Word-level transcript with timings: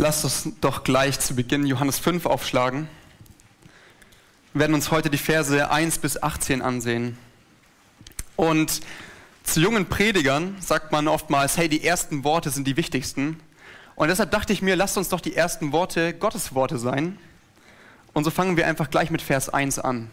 Lasst 0.00 0.22
uns 0.22 0.48
doch 0.60 0.84
gleich 0.84 1.18
zu 1.18 1.34
Beginn 1.34 1.66
Johannes 1.66 1.98
5 1.98 2.24
aufschlagen. 2.24 2.88
Wir 4.52 4.60
werden 4.60 4.74
uns 4.74 4.92
heute 4.92 5.10
die 5.10 5.18
Verse 5.18 5.68
1 5.68 5.98
bis 5.98 6.22
18 6.22 6.62
ansehen. 6.62 7.18
Und 8.36 8.80
zu 9.42 9.58
jungen 9.60 9.86
Predigern 9.86 10.54
sagt 10.60 10.92
man 10.92 11.08
oftmals, 11.08 11.56
hey, 11.56 11.68
die 11.68 11.84
ersten 11.84 12.22
Worte 12.22 12.50
sind 12.50 12.68
die 12.68 12.76
wichtigsten. 12.76 13.40
Und 13.96 14.06
deshalb 14.06 14.30
dachte 14.30 14.52
ich 14.52 14.62
mir, 14.62 14.76
lasst 14.76 14.96
uns 14.96 15.08
doch 15.08 15.20
die 15.20 15.34
ersten 15.34 15.72
Worte 15.72 16.14
Gottes 16.14 16.54
Worte 16.54 16.78
sein. 16.78 17.18
Und 18.12 18.22
so 18.22 18.30
fangen 18.30 18.56
wir 18.56 18.68
einfach 18.68 18.90
gleich 18.90 19.10
mit 19.10 19.20
Vers 19.20 19.48
1 19.48 19.80
an. 19.80 20.12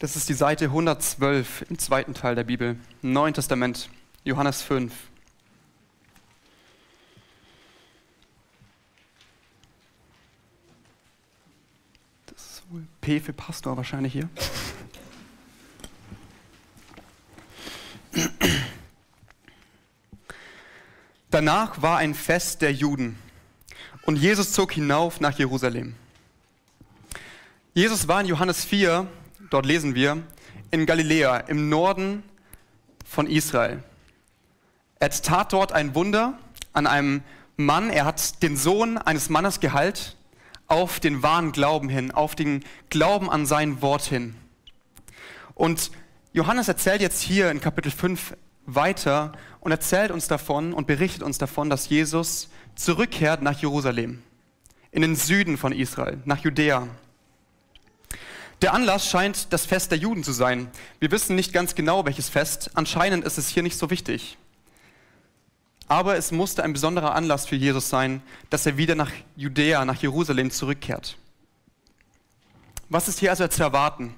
Das 0.00 0.16
ist 0.16 0.28
die 0.28 0.34
Seite 0.34 0.64
112 0.64 1.66
im 1.70 1.78
zweiten 1.78 2.12
Teil 2.12 2.34
der 2.34 2.42
Bibel, 2.42 2.76
Neuen 3.02 3.34
Testament, 3.34 3.88
Johannes 4.24 4.62
5. 4.62 4.92
Das 12.26 12.38
ist 12.38 12.62
wohl 12.70 12.86
P 13.00 13.20
für 13.20 13.32
Pastor 13.32 13.76
wahrscheinlich 13.76 14.12
hier. 14.12 14.28
Danach 21.30 21.80
war 21.80 21.98
ein 21.98 22.14
Fest 22.14 22.60
der 22.60 22.72
Juden 22.72 23.18
und 24.02 24.16
Jesus 24.16 24.52
zog 24.52 24.72
hinauf 24.72 25.20
nach 25.20 25.38
Jerusalem. 25.38 25.94
Jesus 27.72 28.08
war 28.08 28.20
in 28.20 28.26
Johannes 28.26 28.64
4 28.64 29.06
dort 29.50 29.66
lesen 29.66 29.94
wir, 29.94 30.22
in 30.70 30.86
Galiläa, 30.86 31.38
im 31.38 31.68
Norden 31.68 32.22
von 33.04 33.26
Israel. 33.26 33.82
Er 35.02 35.08
tat 35.08 35.54
dort 35.54 35.72
ein 35.72 35.94
Wunder 35.94 36.38
an 36.74 36.86
einem 36.86 37.22
Mann. 37.56 37.88
Er 37.88 38.04
hat 38.04 38.42
den 38.42 38.54
Sohn 38.58 38.98
eines 38.98 39.30
Mannes 39.30 39.58
geheilt 39.58 40.14
auf 40.66 41.00
den 41.00 41.22
wahren 41.22 41.52
Glauben 41.52 41.88
hin, 41.88 42.10
auf 42.10 42.34
den 42.34 42.62
Glauben 42.90 43.30
an 43.30 43.46
sein 43.46 43.80
Wort 43.80 44.02
hin. 44.02 44.36
Und 45.54 45.90
Johannes 46.34 46.68
erzählt 46.68 47.00
jetzt 47.00 47.22
hier 47.22 47.50
in 47.50 47.62
Kapitel 47.62 47.90
5 47.90 48.36
weiter 48.66 49.32
und 49.60 49.72
erzählt 49.72 50.10
uns 50.10 50.28
davon 50.28 50.74
und 50.74 50.86
berichtet 50.86 51.22
uns 51.22 51.38
davon, 51.38 51.70
dass 51.70 51.88
Jesus 51.88 52.50
zurückkehrt 52.76 53.40
nach 53.40 53.58
Jerusalem, 53.58 54.22
in 54.92 55.00
den 55.00 55.16
Süden 55.16 55.56
von 55.56 55.72
Israel, 55.72 56.18
nach 56.26 56.38
Judäa. 56.38 56.86
Der 58.60 58.74
Anlass 58.74 59.08
scheint 59.08 59.50
das 59.54 59.64
Fest 59.64 59.92
der 59.92 59.98
Juden 59.98 60.24
zu 60.24 60.32
sein. 60.32 60.70
Wir 60.98 61.10
wissen 61.10 61.36
nicht 61.36 61.54
ganz 61.54 61.74
genau, 61.74 62.04
welches 62.04 62.28
Fest. 62.28 62.70
Anscheinend 62.74 63.24
ist 63.24 63.38
es 63.38 63.48
hier 63.48 63.62
nicht 63.62 63.78
so 63.78 63.88
wichtig. 63.88 64.36
Aber 65.90 66.16
es 66.16 66.30
musste 66.30 66.62
ein 66.62 66.72
besonderer 66.72 67.16
Anlass 67.16 67.46
für 67.46 67.56
Jesus 67.56 67.88
sein, 67.88 68.22
dass 68.48 68.64
er 68.64 68.76
wieder 68.76 68.94
nach 68.94 69.10
Judäa, 69.34 69.84
nach 69.84 70.00
Jerusalem 70.00 70.52
zurückkehrt. 70.52 71.18
Was 72.88 73.08
ist 73.08 73.18
hier 73.18 73.30
also 73.30 73.48
zu 73.48 73.64
erwarten? 73.64 74.14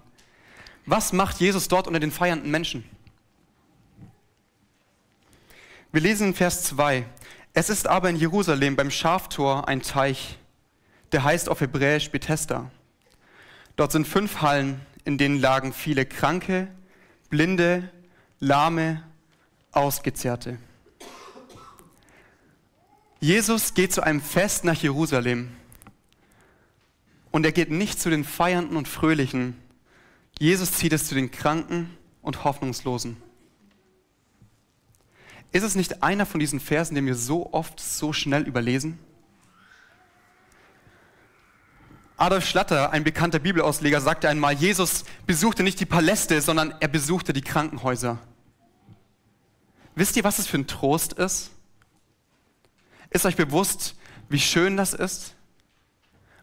Was 0.85 1.15
macht 1.15 1.41
Jesus 1.41 1.69
dort 1.69 1.87
unter 1.87 1.99
den 1.99 2.11
feiernden 2.11 2.51
Menschen? 2.51 2.85
Wir 5.93 6.03
lesen 6.03 6.27
in 6.29 6.35
Vers 6.35 6.65
2. 6.65 7.07
Es 7.55 7.71
ist 7.71 7.89
aber 7.89 8.11
in 8.11 8.17
Jerusalem 8.17 8.77
beim 8.77 8.91
Schaftor 8.91 9.67
ein 9.67 9.81
Teich, 9.81 10.39
der 11.13 11.25
heißt 11.25 11.49
auf 11.49 11.63
Hebräisch 11.63 12.11
Bethesda 12.11 12.71
Dort 13.77 13.93
sind 13.93 14.07
fünf 14.07 14.43
Hallen, 14.43 14.83
in 15.07 15.17
denen 15.17 15.41
lagen 15.41 15.73
viele 15.73 16.05
Kranke, 16.05 16.69
Blinde, 17.31 17.91
Lahme, 18.41 19.03
Ausgezehrte. 19.71 20.59
Jesus 23.23 23.75
geht 23.75 23.93
zu 23.93 24.03
einem 24.03 24.21
Fest 24.21 24.65
nach 24.65 24.75
Jerusalem 24.75 25.53
und 27.31 27.47
er 27.47 27.53
geht 27.53 27.71
nicht 27.71 28.01
zu 28.01 28.11
den 28.11 28.25
Feiernden 28.25 28.77
und 28.77 28.89
Fröhlichen. 28.89 29.57
Jesus 30.41 30.73
zieht 30.73 30.93
es 30.93 31.07
zu 31.07 31.15
den 31.15 31.31
Kranken 31.31 31.97
und 32.21 32.43
Hoffnungslosen. 32.43 33.17
Ist 35.53 35.63
es 35.63 35.77
nicht 35.77 36.03
einer 36.03 36.27
von 36.27 36.41
diesen 36.41 36.59
Versen, 36.59 36.97
den 36.97 37.07
wir 37.07 37.15
so 37.15 37.53
oft 37.53 37.79
so 37.79 38.13
schnell 38.13 38.43
überlesen? 38.43 38.99
Adolf 42.17 42.45
Schlatter, 42.45 42.91
ein 42.91 43.05
bekannter 43.05 43.39
Bibelausleger, 43.39 44.01
sagte 44.01 44.29
einmal, 44.29 44.55
Jesus 44.55 45.05
besuchte 45.29 45.63
nicht 45.63 45.79
die 45.79 45.87
Paläste, 45.87 46.41
sondern 46.41 46.75
er 46.81 46.89
besuchte 46.89 47.33
die 47.33 47.43
Krankenhäuser. 47.43 48.19
Wisst 49.95 50.17
ihr, 50.17 50.25
was 50.25 50.41
es 50.41 50.49
für 50.49 50.59
ein 50.59 50.67
Trost 50.67 51.13
ist? 51.13 51.53
Ist 53.13 53.27
euch 53.27 53.37
bewusst, 53.37 53.95
wie 54.31 54.41
schön 54.41 54.79
das 54.79 54.95
ist? 54.95 55.35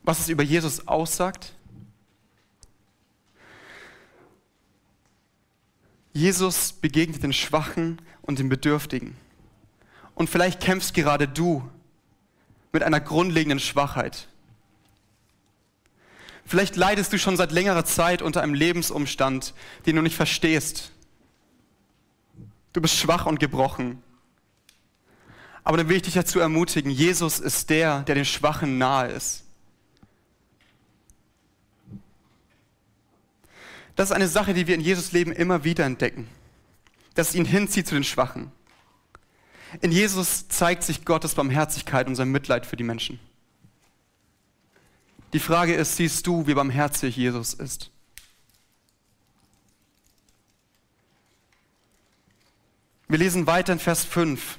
Was 0.04 0.20
es 0.20 0.30
über 0.30 0.44
Jesus 0.44 0.88
aussagt? 0.88 1.54
Jesus 6.14 6.74
begegnet 6.74 7.24
den 7.24 7.34
Schwachen 7.34 8.00
und 8.22 8.38
den 8.38 8.50
Bedürftigen. 8.50 9.16
Und 10.14 10.30
vielleicht 10.30 10.60
kämpfst 10.60 10.94
gerade 10.94 11.28
du 11.28 11.68
mit 12.72 12.84
einer 12.84 13.00
grundlegenden 13.00 13.60
Schwachheit. 13.60 14.28
Vielleicht 16.46 16.76
leidest 16.76 17.14
du 17.14 17.18
schon 17.18 17.38
seit 17.38 17.52
längerer 17.52 17.86
Zeit 17.86 18.22
unter 18.22 18.42
einem 18.44 18.54
Lebensumstand, 18.54 19.54
den 19.88 19.96
du 19.96 20.02
nicht 20.04 20.16
verstehst. 20.16 20.92
Du 22.74 22.82
bist 22.82 22.96
schwach 22.96 23.26
und 23.26 23.40
gebrochen. 23.40 24.04
Aber 25.70 25.78
dann 25.78 25.88
will 25.88 25.98
ich 25.98 26.02
dich 26.02 26.16
dazu 26.16 26.40
ermutigen, 26.40 26.90
Jesus 26.90 27.40
ist 27.40 27.70
der, 27.70 28.02
der 28.02 28.16
den 28.16 28.26
Schwachen 28.26 28.80
nahe 28.80 29.10
ist. 29.10 29.44
Das 33.96 34.10
ist 34.10 34.16
eine 34.16 34.28
Sache, 34.28 34.56
die 34.56 34.66
wir 34.66 34.74
in 34.74 34.82
Jesus 34.82 35.12
Leben 35.12 35.32
immer 35.32 35.64
wieder 35.64 35.86
entdecken, 35.86 36.28
dass 37.14 37.36
ihn 37.36 37.46
hinzieht 37.46 37.86
zu 37.86 37.94
den 37.94 38.04
Schwachen. 38.04 38.52
In 39.82 39.92
Jesus 39.92 40.48
zeigt 40.48 40.82
sich 40.82 41.06
Gottes 41.06 41.36
Barmherzigkeit 41.36 42.08
und 42.08 42.16
sein 42.16 42.32
Mitleid 42.32 42.66
für 42.66 42.76
die 42.76 42.84
Menschen. 42.84 43.20
Die 45.34 45.40
Frage 45.40 45.76
ist, 45.76 45.98
siehst 45.98 46.26
du, 46.26 46.48
wie 46.48 46.56
barmherzig 46.56 47.16
Jesus 47.16 47.54
ist? 47.54 47.92
Wir 53.08 53.20
lesen 53.20 53.46
weiter 53.46 53.74
in 53.74 53.78
Vers 53.78 54.04
5. 54.04 54.58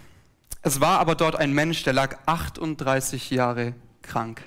Es 0.63 0.81
war 0.81 0.99
aber 0.99 1.15
dort 1.15 1.37
ein 1.37 1.53
Mensch, 1.53 1.83
der 1.85 1.95
lag 1.95 2.19
38 2.27 3.31
Jahre 3.31 3.75
krank. 4.03 4.43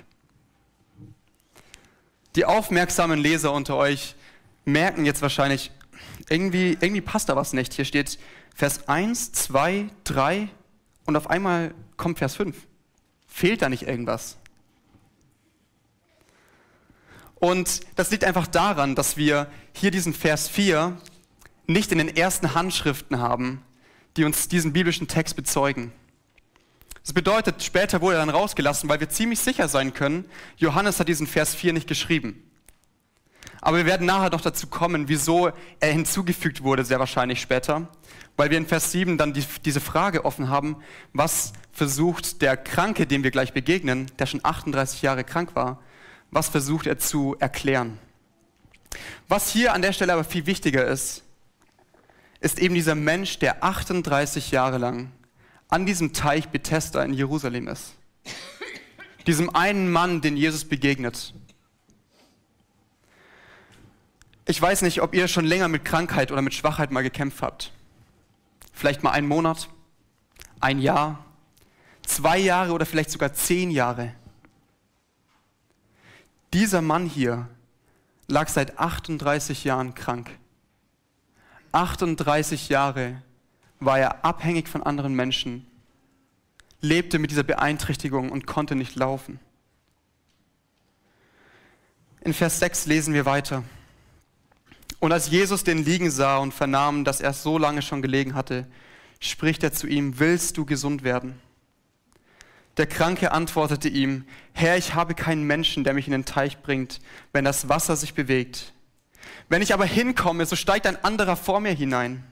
Die 2.36 2.44
aufmerksamen 2.44 3.18
Leser 3.18 3.52
unter 3.52 3.76
euch 3.76 4.14
merken 4.64 5.04
jetzt 5.04 5.22
wahrscheinlich, 5.22 5.70
irgendwie, 6.28 6.76
irgendwie 6.80 7.00
passt 7.00 7.28
da 7.28 7.36
was 7.36 7.52
nicht. 7.52 7.74
Hier 7.74 7.84
steht 7.84 8.18
Vers 8.54 8.88
1, 8.88 9.32
2, 9.32 9.88
3 10.04 10.48
und 11.06 11.16
auf 11.16 11.28
einmal 11.28 11.74
kommt 11.96 12.18
Vers 12.18 12.36
5. 12.36 12.56
Fehlt 13.26 13.62
da 13.62 13.68
nicht 13.68 13.82
irgendwas? 13.82 14.38
Und 17.36 17.80
das 17.96 18.10
liegt 18.10 18.24
einfach 18.24 18.46
daran, 18.46 18.94
dass 18.94 19.16
wir 19.16 19.48
hier 19.72 19.90
diesen 19.90 20.14
Vers 20.14 20.48
4 20.48 20.96
nicht 21.66 21.92
in 21.92 21.98
den 21.98 22.16
ersten 22.16 22.54
Handschriften 22.54 23.18
haben, 23.18 23.62
die 24.16 24.24
uns 24.24 24.48
diesen 24.48 24.72
biblischen 24.72 25.08
Text 25.08 25.36
bezeugen. 25.36 25.92
Das 27.04 27.12
bedeutet, 27.12 27.62
später 27.62 28.00
wurde 28.00 28.16
er 28.16 28.24
dann 28.24 28.34
rausgelassen, 28.34 28.88
weil 28.88 28.98
wir 28.98 29.10
ziemlich 29.10 29.38
sicher 29.38 29.68
sein 29.68 29.92
können, 29.92 30.24
Johannes 30.56 30.98
hat 30.98 31.08
diesen 31.08 31.26
Vers 31.26 31.54
4 31.54 31.74
nicht 31.74 31.86
geschrieben. 31.86 32.50
Aber 33.60 33.76
wir 33.76 33.86
werden 33.86 34.06
nachher 34.06 34.30
noch 34.30 34.40
dazu 34.40 34.66
kommen, 34.68 35.06
wieso 35.06 35.52
er 35.80 35.92
hinzugefügt 35.92 36.62
wurde, 36.62 36.82
sehr 36.82 36.98
wahrscheinlich 36.98 37.42
später, 37.42 37.88
weil 38.38 38.48
wir 38.50 38.56
in 38.56 38.66
Vers 38.66 38.90
7 38.90 39.18
dann 39.18 39.34
die, 39.34 39.44
diese 39.66 39.80
Frage 39.80 40.24
offen 40.24 40.48
haben, 40.48 40.76
was 41.12 41.52
versucht 41.72 42.40
der 42.40 42.56
Kranke, 42.56 43.06
dem 43.06 43.22
wir 43.22 43.30
gleich 43.30 43.52
begegnen, 43.52 44.10
der 44.18 44.24
schon 44.24 44.40
38 44.42 45.02
Jahre 45.02 45.24
krank 45.24 45.54
war, 45.54 45.82
was 46.30 46.48
versucht 46.48 46.86
er 46.86 46.98
zu 46.98 47.36
erklären? 47.38 47.98
Was 49.28 49.50
hier 49.50 49.74
an 49.74 49.82
der 49.82 49.92
Stelle 49.92 50.14
aber 50.14 50.24
viel 50.24 50.46
wichtiger 50.46 50.86
ist, 50.86 51.22
ist 52.40 52.58
eben 52.58 52.74
dieser 52.74 52.94
Mensch, 52.94 53.38
der 53.40 53.62
38 53.62 54.50
Jahre 54.50 54.78
lang 54.78 55.12
an 55.74 55.86
diesem 55.86 56.12
Teich 56.12 56.50
Bethesda 56.50 57.02
in 57.02 57.12
Jerusalem 57.12 57.66
ist. 57.66 57.96
Diesem 59.26 59.50
einen 59.56 59.90
Mann, 59.90 60.20
den 60.20 60.36
Jesus 60.36 60.64
begegnet. 60.64 61.34
Ich 64.46 64.62
weiß 64.62 64.82
nicht, 64.82 65.02
ob 65.02 65.16
ihr 65.16 65.26
schon 65.26 65.44
länger 65.44 65.66
mit 65.66 65.84
Krankheit 65.84 66.30
oder 66.30 66.42
mit 66.42 66.54
Schwachheit 66.54 66.92
mal 66.92 67.02
gekämpft 67.02 67.42
habt. 67.42 67.72
Vielleicht 68.72 69.02
mal 69.02 69.10
einen 69.10 69.26
Monat, 69.26 69.68
ein 70.60 70.78
Jahr, 70.78 71.24
zwei 72.06 72.38
Jahre 72.38 72.70
oder 72.70 72.86
vielleicht 72.86 73.10
sogar 73.10 73.32
zehn 73.32 73.72
Jahre. 73.72 74.14
Dieser 76.52 76.82
Mann 76.82 77.04
hier 77.04 77.48
lag 78.28 78.46
seit 78.46 78.78
38 78.78 79.64
Jahren 79.64 79.96
krank. 79.96 80.30
38 81.72 82.68
Jahre 82.68 83.20
war 83.84 83.98
er 83.98 84.24
abhängig 84.24 84.68
von 84.68 84.82
anderen 84.82 85.14
Menschen, 85.14 85.66
lebte 86.80 87.18
mit 87.18 87.30
dieser 87.30 87.42
Beeinträchtigung 87.42 88.30
und 88.30 88.46
konnte 88.46 88.74
nicht 88.74 88.94
laufen. 88.96 89.40
In 92.20 92.32
Vers 92.32 92.58
6 92.58 92.86
lesen 92.86 93.14
wir 93.14 93.26
weiter. 93.26 93.64
Und 94.98 95.12
als 95.12 95.30
Jesus 95.30 95.64
den 95.64 95.84
liegen 95.84 96.10
sah 96.10 96.38
und 96.38 96.54
vernahm, 96.54 97.04
dass 97.04 97.20
er 97.20 97.34
so 97.34 97.58
lange 97.58 97.82
schon 97.82 98.00
gelegen 98.00 98.34
hatte, 98.34 98.66
spricht 99.20 99.62
er 99.62 99.72
zu 99.72 99.86
ihm, 99.86 100.18
willst 100.18 100.56
du 100.56 100.64
gesund 100.64 101.04
werden? 101.04 101.38
Der 102.76 102.86
Kranke 102.86 103.32
antwortete 103.32 103.88
ihm, 103.88 104.24
Herr, 104.52 104.76
ich 104.76 104.94
habe 104.94 105.14
keinen 105.14 105.44
Menschen, 105.44 105.84
der 105.84 105.94
mich 105.94 106.06
in 106.06 106.12
den 106.12 106.24
Teich 106.24 106.62
bringt, 106.62 107.00
wenn 107.32 107.44
das 107.44 107.68
Wasser 107.68 107.96
sich 107.96 108.14
bewegt. 108.14 108.72
Wenn 109.48 109.62
ich 109.62 109.74
aber 109.74 109.84
hinkomme, 109.84 110.46
so 110.46 110.56
steigt 110.56 110.86
ein 110.86 111.02
anderer 111.04 111.36
vor 111.36 111.60
mir 111.60 111.72
hinein. 111.72 112.24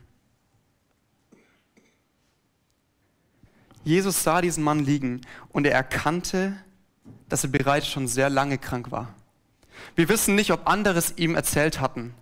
Jesus 3.84 4.22
sah 4.22 4.40
diesen 4.40 4.62
Mann 4.62 4.80
liegen 4.80 5.20
und 5.50 5.66
er 5.66 5.74
erkannte, 5.74 6.56
dass 7.28 7.44
er 7.44 7.50
bereits 7.50 7.88
schon 7.88 8.06
sehr 8.06 8.30
lange 8.30 8.58
krank 8.58 8.90
war. 8.90 9.14
Wir 9.96 10.08
wissen 10.08 10.34
nicht, 10.34 10.52
ob 10.52 10.68
andere 10.68 10.98
es 10.98 11.16
ihm 11.16 11.34
erzählt 11.34 11.80
hatten 11.80 12.14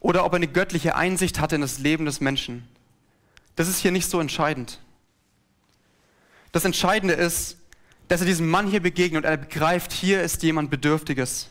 oder 0.00 0.24
ob 0.24 0.32
er 0.32 0.36
eine 0.36 0.48
göttliche 0.48 0.96
Einsicht 0.96 1.40
hatte 1.40 1.56
in 1.56 1.60
das 1.60 1.78
Leben 1.78 2.06
des 2.06 2.20
Menschen. 2.20 2.66
Das 3.56 3.68
ist 3.68 3.78
hier 3.78 3.92
nicht 3.92 4.08
so 4.08 4.20
entscheidend. 4.20 4.80
Das 6.52 6.64
Entscheidende 6.64 7.14
ist, 7.14 7.58
dass 8.08 8.20
er 8.20 8.26
diesem 8.26 8.48
Mann 8.48 8.68
hier 8.68 8.80
begegnet 8.80 9.24
und 9.24 9.30
er 9.30 9.36
begreift, 9.36 9.92
hier 9.92 10.22
ist 10.22 10.42
jemand 10.42 10.70
Bedürftiges. 10.70 11.48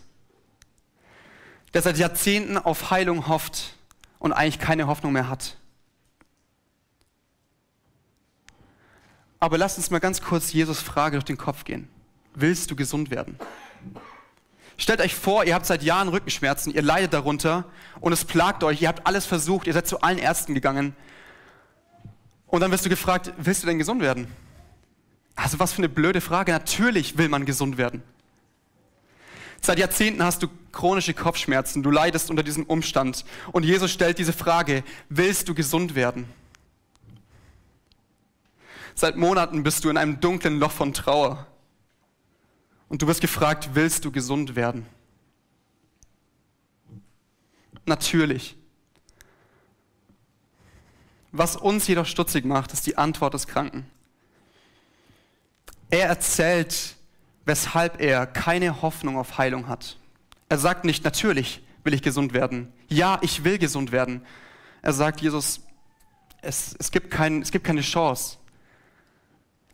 Der 1.74 1.82
seit 1.82 1.98
Jahrzehnten 1.98 2.58
auf 2.58 2.92
Heilung 2.92 3.28
hofft 3.28 3.76
und 4.20 4.32
eigentlich 4.32 4.60
keine 4.60 4.88
Hoffnung 4.88 5.12
mehr 5.12 5.30
hat. 5.30 5.58
Aber 9.46 9.60
lasst 9.60 9.78
uns 9.78 9.92
mal 9.92 10.00
ganz 10.00 10.24
kurz 10.24 10.54
Jesus 10.54 10.80
Frage 10.80 11.18
durch 11.18 11.24
den 11.24 11.38
Kopf 11.38 11.66
gehen. 11.66 11.88
Willst 12.34 12.72
du 12.72 12.76
gesund 12.76 13.12
werden? 13.12 13.38
Stellt 14.76 15.02
euch 15.02 15.14
vor, 15.14 15.44
ihr 15.44 15.54
habt 15.54 15.68
seit 15.68 15.84
Jahren 15.84 16.08
Rückenschmerzen, 16.08 16.74
ihr 16.74 16.82
leidet 16.82 17.14
darunter 17.14 17.66
und 18.02 18.12
es 18.12 18.26
plagt 18.26 18.64
euch, 18.64 18.82
ihr 18.82 18.88
habt 18.88 19.06
alles 19.06 19.28
versucht, 19.28 19.68
ihr 19.68 19.74
seid 19.74 19.86
zu 19.86 20.02
allen 20.02 20.18
Ärzten 20.18 20.56
gegangen. 20.56 20.96
Und 22.48 22.62
dann 22.62 22.72
wirst 22.72 22.86
du 22.88 22.90
gefragt, 22.90 23.34
willst 23.38 23.62
du 23.62 23.68
denn 23.68 23.78
gesund 23.78 24.02
werden? 24.02 24.26
Also 25.36 25.60
was 25.60 25.74
für 25.74 25.78
eine 25.78 25.90
blöde 25.90 26.22
Frage. 26.22 26.52
Natürlich 26.52 27.20
will 27.20 27.30
man 27.30 27.46
gesund 27.46 27.78
werden. 27.78 28.02
Seit 29.62 29.78
Jahrzehnten 29.78 30.24
hast 30.24 30.42
du 30.42 30.48
chronische 30.72 31.14
Kopfschmerzen, 31.14 31.84
du 31.84 31.92
leidest 31.92 32.32
unter 32.32 32.42
diesem 32.42 32.64
Umstand. 32.64 33.26
Und 33.52 33.64
Jesus 33.64 33.92
stellt 33.92 34.18
diese 34.18 34.34
Frage, 34.34 34.84
willst 35.10 35.48
du 35.48 35.54
gesund 35.54 35.94
werden? 35.94 36.28
Seit 38.98 39.18
Monaten 39.18 39.62
bist 39.62 39.84
du 39.84 39.90
in 39.90 39.98
einem 39.98 40.22
dunklen 40.22 40.58
Loch 40.58 40.72
von 40.72 40.94
Trauer. 40.94 41.46
Und 42.88 43.02
du 43.02 43.08
wirst 43.08 43.20
gefragt, 43.20 43.72
willst 43.74 44.06
du 44.06 44.12
gesund 44.12 44.56
werden? 44.56 44.86
Natürlich. 47.86 48.56
Was 51.34 51.58
uns 51.58 51.88
jedoch 51.88 52.06
stutzig 52.06 52.46
macht, 52.46 52.72
ist 52.72 52.88
die 52.88 52.98
Antwort 52.98 53.34
des 53.34 53.48
Kranken. 53.48 53.86
Er 55.90 56.08
erzählt, 56.08 56.96
weshalb 57.44 58.00
er 58.00 58.26
keine 58.26 58.82
Hoffnung 58.82 59.18
auf 59.18 59.38
Heilung 59.38 59.68
hat. 59.68 59.98
Er 60.48 60.58
sagt 60.58 60.86
nicht, 60.86 61.04
natürlich 61.04 61.62
will 61.84 61.94
ich 61.94 62.02
gesund 62.02 62.34
werden. 62.34 62.72
Ja, 62.88 63.20
ich 63.22 63.44
will 63.44 63.58
gesund 63.58 63.92
werden. 63.92 64.26
Er 64.82 64.94
sagt, 64.94 65.20
Jesus, 65.20 65.62
es, 66.42 66.76
es, 66.80 66.92
gibt, 66.92 67.12
kein, 67.12 67.42
es 67.42 67.52
gibt 67.52 67.66
keine 67.66 67.82
Chance. 67.82 68.38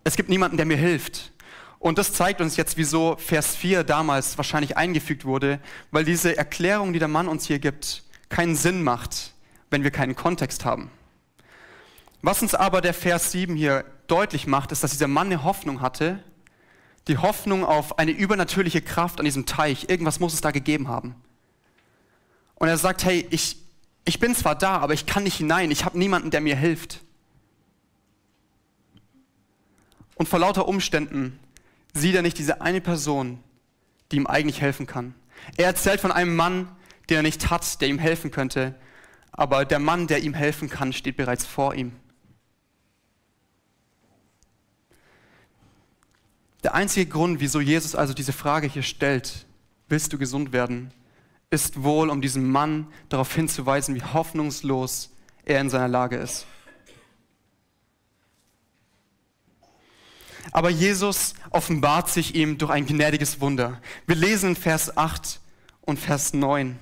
Es 0.04 0.16
gibt 0.16 0.30
niemanden, 0.30 0.58
der 0.58 0.66
mir 0.66 0.78
hilft. 0.78 1.32
Und 1.80 1.98
das 1.98 2.14
zeigt 2.14 2.42
uns 2.42 2.58
jetzt, 2.58 2.78
wieso 2.78 3.16
Vers 3.18 3.56
4 3.56 3.84
damals 3.84 4.38
wahrscheinlich 4.38 4.78
eingefügt 4.78 5.26
wurde, 5.26 5.60
weil 5.90 6.06
diese 6.06 6.38
Erklärung, 6.38 6.94
die 6.94 7.00
der 7.00 7.08
Mann 7.08 7.28
uns 7.28 7.48
hier 7.48 7.60
gibt, 7.60 8.04
keinen 8.30 8.56
Sinn 8.56 8.84
macht, 8.84 9.34
wenn 9.70 9.84
wir 9.84 9.92
keinen 9.92 10.16
Kontext 10.16 10.64
haben. 10.64 10.92
Was 12.22 12.42
uns 12.42 12.54
aber 12.54 12.82
der 12.82 12.94
Vers 12.94 13.32
7 13.32 13.56
hier 13.56 13.84
deutlich 14.08 14.46
macht, 14.46 14.72
ist, 14.72 14.84
dass 14.84 14.92
dieser 14.92 15.08
Mann 15.08 15.28
eine 15.28 15.44
Hoffnung 15.44 15.82
hatte, 15.82 16.24
die 17.08 17.18
Hoffnung 17.18 17.66
auf 17.66 17.98
eine 17.98 18.12
übernatürliche 18.12 18.82
Kraft 18.82 19.20
an 19.20 19.26
diesem 19.26 19.48
Teich. 19.48 19.90
Irgendwas 19.90 20.20
muss 20.20 20.34
es 20.34 20.42
da 20.42 20.52
gegeben 20.52 20.88
haben. 20.88 21.16
Und 22.56 22.68
er 22.68 22.78
sagt, 22.78 23.04
hey, 23.06 23.26
ich, 23.32 23.58
ich 24.06 24.20
bin 24.20 24.36
zwar 24.36 24.56
da, 24.56 24.78
aber 24.78 24.94
ich 24.94 25.08
kann 25.08 25.24
nicht 25.24 25.38
hinein, 25.38 25.72
ich 25.72 25.84
habe 25.84 25.98
niemanden, 25.98 26.30
der 26.30 26.42
mir 26.42 26.56
hilft. 26.56 27.02
Und 30.22 30.30
vor 30.30 30.38
lauter 30.38 30.68
Umständen 30.68 31.40
sieht 31.96 32.14
er 32.14 32.22
nicht 32.22 32.38
diese 32.38 32.62
eine 32.62 32.80
Person, 32.80 33.40
die 34.12 34.18
ihm 34.18 34.28
eigentlich 34.28 34.62
helfen 34.62 34.86
kann. 34.86 35.16
Er 35.58 35.66
erzählt 35.66 36.00
von 36.00 36.12
einem 36.12 36.36
Mann, 36.36 36.68
den 37.10 37.18
er 37.18 37.24
nicht 37.24 37.50
hat, 37.50 37.82
der 37.82 37.88
ihm 37.88 37.98
helfen 37.98 38.30
könnte, 38.30 38.76
aber 39.32 39.66
der 39.66 39.80
Mann, 39.80 40.06
der 40.06 40.22
ihm 40.22 40.36
helfen 40.36 40.70
kann, 40.70 40.94
steht 40.94 41.18
bereits 41.18 41.44
vor 41.48 41.74
ihm. 41.74 41.94
Der 46.62 46.76
einzige 46.76 47.10
Grund, 47.10 47.40
wieso 47.40 47.60
Jesus 47.60 47.96
also 47.96 48.14
diese 48.14 48.32
Frage 48.32 48.68
hier 48.68 48.84
stellt, 48.84 49.48
willst 49.90 50.14
du 50.14 50.20
gesund 50.20 50.54
werden, 50.54 50.94
ist 51.50 51.82
wohl, 51.82 52.12
um 52.12 52.22
diesen 52.22 52.48
Mann 52.48 52.86
darauf 53.10 53.34
hinzuweisen, 53.34 53.96
wie 53.96 54.04
hoffnungslos 54.04 55.10
er 55.46 55.62
in 55.62 55.72
seiner 55.72 55.88
Lage 55.88 56.18
ist. 56.18 56.46
Aber 60.52 60.70
Jesus 60.70 61.34
offenbart 61.50 62.10
sich 62.10 62.36
ihm 62.36 62.58
durch 62.58 62.72
ein 62.72 62.86
gnädiges 62.86 63.40
Wunder. 63.40 63.82
Wir 64.06 64.16
lesen 64.16 64.52
in 64.52 64.56
Vers 64.56 64.96
8 64.98 65.40
und 65.82 65.98
Vers 65.98 66.34
9. 66.34 66.78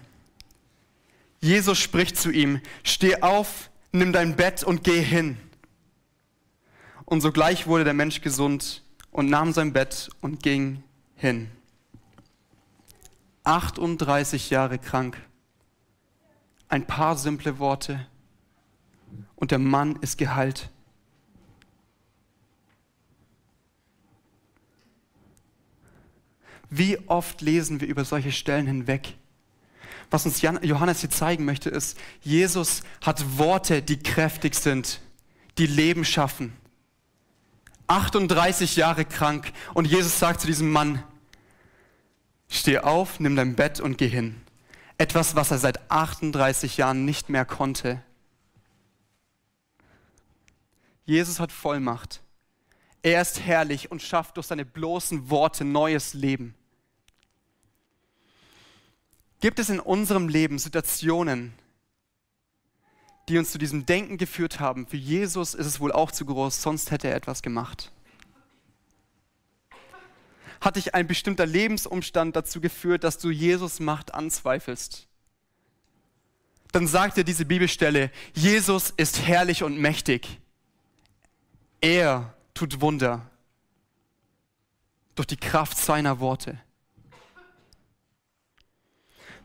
Jesus 1.42 1.78
spricht 1.78 2.18
zu 2.18 2.32
ihm, 2.32 2.62
steh 2.84 3.22
auf, 3.22 3.70
nimm 3.92 4.12
dein 4.12 4.36
Bett 4.36 4.64
und 4.64 4.84
geh 4.84 5.02
hin. 5.02 5.38
Und 7.06 7.22
sogleich 7.22 7.68
wurde 7.68 7.84
der 7.84 7.94
Mensch 7.94 8.22
gesund 8.22 8.84
und 9.12 9.30
nahm 9.30 9.54
sein 9.54 9.74
Bett 9.74 10.10
und 10.22 10.44
ging 10.44 10.84
hin. 11.16 11.50
38 13.44 14.50
Jahre 14.50 14.78
krank. 14.78 15.18
Ein 16.68 16.86
paar 16.86 17.18
simple 17.18 17.58
Worte 17.58 18.06
und 19.36 19.52
der 19.52 19.60
Mann 19.60 19.96
ist 20.02 20.18
geheilt. 20.18 20.70
Wie 26.70 27.00
oft 27.08 27.42
lesen 27.42 27.82
wir 27.82 27.88
über 27.88 28.06
solche 28.06 28.32
Stellen 28.32 28.68
hinweg? 28.68 29.16
Was 30.12 30.26
uns 30.26 30.42
Johannes 30.42 31.02
hier 31.02 31.10
zeigen 31.10 31.46
möchte, 31.46 31.70
ist, 31.70 31.98
Jesus 32.22 32.82
hat 33.02 33.38
Worte, 33.38 33.82
die 33.82 34.00
kräftig 34.00 34.56
sind, 34.56 35.02
die 35.58 35.68
Leben 35.68 36.04
schaffen. 36.04 36.54
38 37.88 38.76
Jahre 38.76 39.06
krank. 39.06 39.52
Und 39.74 39.86
Jesus 39.86 40.20
sagt 40.20 40.42
zu 40.42 40.48
diesem 40.48 40.72
Mann, 40.72 41.04
steh 42.48 42.80
auf, 42.80 43.20
nimm 43.20 43.36
dein 43.36 43.56
Bett 43.56 43.80
und 43.80 43.98
geh 43.98 44.08
hin. 44.08 44.42
Etwas, 44.98 45.36
was 45.36 45.52
er 45.52 45.60
seit 45.60 45.92
38 45.92 46.78
Jahren 46.78 47.06
nicht 47.06 47.30
mehr 47.30 47.46
konnte. 47.46 48.02
Jesus 51.06 51.40
hat 51.40 51.52
Vollmacht. 51.52 52.22
Er 53.02 53.22
ist 53.22 53.40
herrlich 53.40 53.92
und 53.92 54.02
schafft 54.02 54.38
durch 54.38 54.48
seine 54.48 54.66
bloßen 54.66 55.30
Worte 55.30 55.64
neues 55.66 56.14
Leben. 56.14 56.54
Gibt 59.40 59.60
es 59.60 59.70
in 59.70 59.80
unserem 59.80 60.28
Leben 60.28 60.60
Situationen, 60.60 61.54
die 63.30 63.38
uns 63.38 63.52
zu 63.52 63.58
diesem 63.58 63.86
Denken 63.86 64.18
geführt 64.18 64.60
haben, 64.60 64.88
für 64.88 64.98
Jesus 64.98 65.54
ist 65.54 65.66
es 65.66 65.80
wohl 65.80 65.92
auch 65.92 66.12
zu 66.12 66.26
groß, 66.26 66.62
sonst 66.62 66.92
hätte 66.92 67.08
er 67.08 67.16
etwas 67.16 67.42
gemacht. 67.42 67.92
Hat 70.60 70.76
dich 70.76 70.94
ein 70.94 71.08
bestimmter 71.08 71.46
Lebensumstand 71.46 72.36
dazu 72.36 72.60
geführt, 72.60 73.04
dass 73.04 73.18
du 73.18 73.30
Jesus 73.30 73.80
Macht 73.80 74.14
anzweifelst? 74.14 75.08
Dann 76.72 76.86
sagt 76.86 77.18
dir 77.18 77.24
diese 77.24 77.46
Bibelstelle, 77.46 78.12
Jesus 78.34 78.90
ist 78.90 79.22
herrlich 79.22 79.64
und 79.64 79.78
mächtig. 79.78 80.40
Er 81.82 82.34
tut 82.54 82.82
Wunder 82.82 83.30
durch 85.16 85.28
die 85.28 85.38
Kraft 85.38 85.78
seiner 85.78 86.20
Worte. 86.20 86.60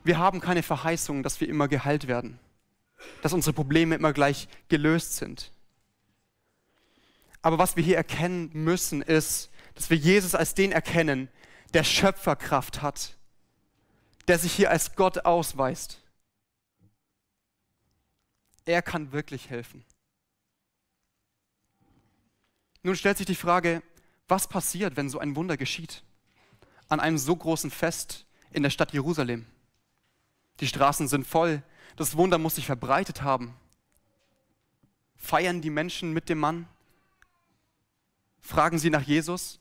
Wir 0.05 0.19
haben 0.19 0.41
keine 0.41 0.63
Verheißung, 0.63 1.23
dass 1.23 1.41
wir 1.41 1.49
immer 1.49 1.67
geheilt 1.67 2.07
werden 2.07 2.39
dass 3.23 3.33
unsere 3.33 3.55
Probleme 3.55 3.95
immer 3.95 4.13
gleich 4.13 4.49
gelöst 4.69 5.17
sind. 5.17 5.53
Aber 7.43 7.59
was 7.59 7.77
wir 7.77 7.85
hier 7.85 7.97
erkennen 7.97 8.51
müssen, 8.53 9.03
ist, 9.03 9.51
dass 9.75 9.91
wir 9.91 9.97
Jesus 9.97 10.35
als 10.35 10.55
den 10.55 10.73
erkennen, 10.73 11.29
der 11.75 11.85
Schöpferkraft 11.85 12.83
hat, 12.83 13.17
der 14.29 14.39
sich 14.39 14.53
hier 14.53 14.71
als 14.71 14.95
Gott 14.95 15.25
ausweist. 15.25 16.01
Er 18.65 18.81
kann 18.81 19.13
wirklich 19.13 19.51
helfen. 19.51 19.85
Nun 22.83 22.97
stellt 22.97 23.19
sich 23.19 23.27
die 23.27 23.35
Frage, 23.35 23.83
was 24.29 24.49
passiert, 24.49 24.97
wenn 24.97 25.11
so 25.11 25.19
ein 25.19 25.37
Wunder 25.37 25.57
geschieht? 25.57 26.03
An 26.89 27.01
einem 27.01 27.19
so 27.19 27.35
großen 27.35 27.71
Fest 27.71 28.25
in 28.53 28.63
der 28.63 28.71
Stadt 28.71 28.93
Jerusalem. 28.93 29.47
Die 30.61 30.67
Straßen 30.67 31.09
sind 31.09 31.27
voll, 31.27 31.63
das 31.97 32.17
Wunder 32.17 32.39
muss 32.39 32.57
sich 32.57 32.67
verbreitet 32.67 33.23
haben. 33.23 33.55
Feiern 35.17 35.61
die 35.61 35.71
Menschen 35.71 36.13
mit 36.13 36.29
dem 36.29 36.39
Mann? 36.39 36.69
Fragen 38.41 38.79
sie 38.79 38.91
nach 38.91 39.03
Jesus? 39.03 39.59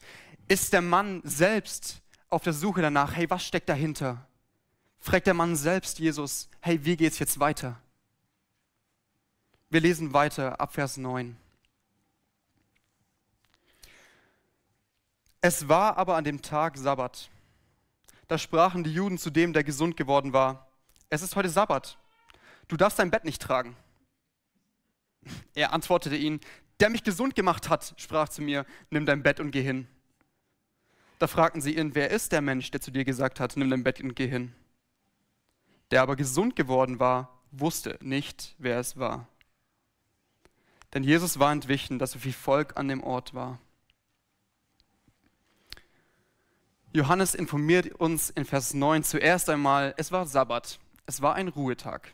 Ist 0.47 0.73
der 0.73 0.81
Mann 0.81 1.21
selbst 1.23 2.01
auf 2.29 2.43
der 2.43 2.53
Suche 2.53 2.81
danach, 2.81 3.15
hey, 3.15 3.29
was 3.29 3.45
steckt 3.45 3.69
dahinter? 3.69 4.27
Fragt 4.99 5.27
der 5.27 5.33
Mann 5.33 5.55
selbst 5.55 5.99
Jesus, 5.99 6.49
hey, 6.61 6.83
wie 6.83 6.97
geht's 6.97 7.19
jetzt 7.19 7.39
weiter? 7.39 7.79
Wir 9.69 9.81
lesen 9.81 10.13
weiter 10.13 10.59
ab 10.59 10.73
Vers 10.73 10.97
9. 10.97 11.35
Es 15.41 15.67
war 15.67 15.97
aber 15.97 16.15
an 16.15 16.23
dem 16.23 16.41
Tag 16.41 16.77
Sabbat. 16.77 17.29
Da 18.27 18.37
sprachen 18.37 18.83
die 18.83 18.93
Juden 18.93 19.17
zu 19.17 19.29
dem, 19.29 19.51
der 19.51 19.63
gesund 19.63 19.97
geworden 19.97 20.31
war, 20.31 20.67
es 21.13 21.21
ist 21.21 21.35
heute 21.35 21.49
Sabbat, 21.49 21.99
du 22.67 22.75
darfst 22.75 22.97
dein 22.97 23.11
Bett 23.11 23.23
nicht 23.23 23.41
tragen. 23.41 23.75
Er 25.53 25.71
antwortete 25.71 26.15
ihnen, 26.15 26.39
der 26.79 26.89
mich 26.89 27.03
gesund 27.03 27.35
gemacht 27.35 27.69
hat, 27.69 27.93
sprach 27.97 28.29
zu 28.29 28.41
mir, 28.41 28.65
nimm 28.89 29.05
dein 29.05 29.21
Bett 29.21 29.39
und 29.39 29.51
geh 29.51 29.61
hin. 29.61 29.87
Da 31.19 31.27
fragten 31.27 31.61
sie 31.61 31.77
ihn, 31.77 31.93
wer 31.93 32.09
ist 32.09 32.31
der 32.31 32.41
Mensch, 32.41 32.71
der 32.71 32.81
zu 32.81 32.89
dir 32.89 33.05
gesagt 33.05 33.39
hat, 33.39 33.55
nimm 33.55 33.69
dein 33.69 33.83
Bett 33.83 34.01
und 34.01 34.15
geh 34.15 34.27
hin? 34.27 34.53
Der 35.91 36.01
aber 36.01 36.15
gesund 36.15 36.55
geworden 36.55 36.99
war, 36.99 37.39
wusste 37.51 37.99
nicht, 38.01 38.55
wer 38.57 38.79
es 38.79 38.97
war. 38.97 39.27
Denn 40.95 41.03
Jesus 41.03 41.37
war 41.37 41.51
entwichen, 41.51 41.99
dass 41.99 42.11
so 42.11 42.19
viel 42.19 42.33
Volk 42.33 42.75
an 42.75 42.87
dem 42.87 43.03
Ort 43.03 43.35
war. 43.35 43.59
Johannes 46.91 47.35
informiert 47.35 47.93
uns 47.93 48.31
in 48.31 48.45
Vers 48.45 48.73
9 48.73 49.03
zuerst 49.03 49.49
einmal, 49.49 49.93
es 49.97 50.11
war 50.11 50.25
Sabbat, 50.25 50.79
es 51.05 51.21
war 51.21 51.35
ein 51.35 51.47
Ruhetag. 51.47 52.13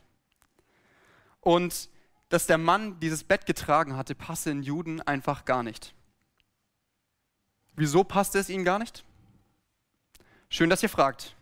Und 1.40 1.88
dass 2.28 2.46
der 2.46 2.58
Mann 2.58 3.00
dieses 3.00 3.24
Bett 3.24 3.46
getragen 3.46 3.96
hatte, 3.96 4.14
passe 4.14 4.50
in 4.50 4.62
Juden 4.62 5.00
einfach 5.02 5.44
gar 5.44 5.62
nicht. 5.62 5.94
Wieso 7.74 8.04
passte 8.04 8.38
es 8.38 8.48
ihnen 8.48 8.64
gar 8.64 8.78
nicht? 8.78 9.04
Schön, 10.48 10.70
dass 10.70 10.82
ihr 10.82 10.88
fragt. 10.88 11.34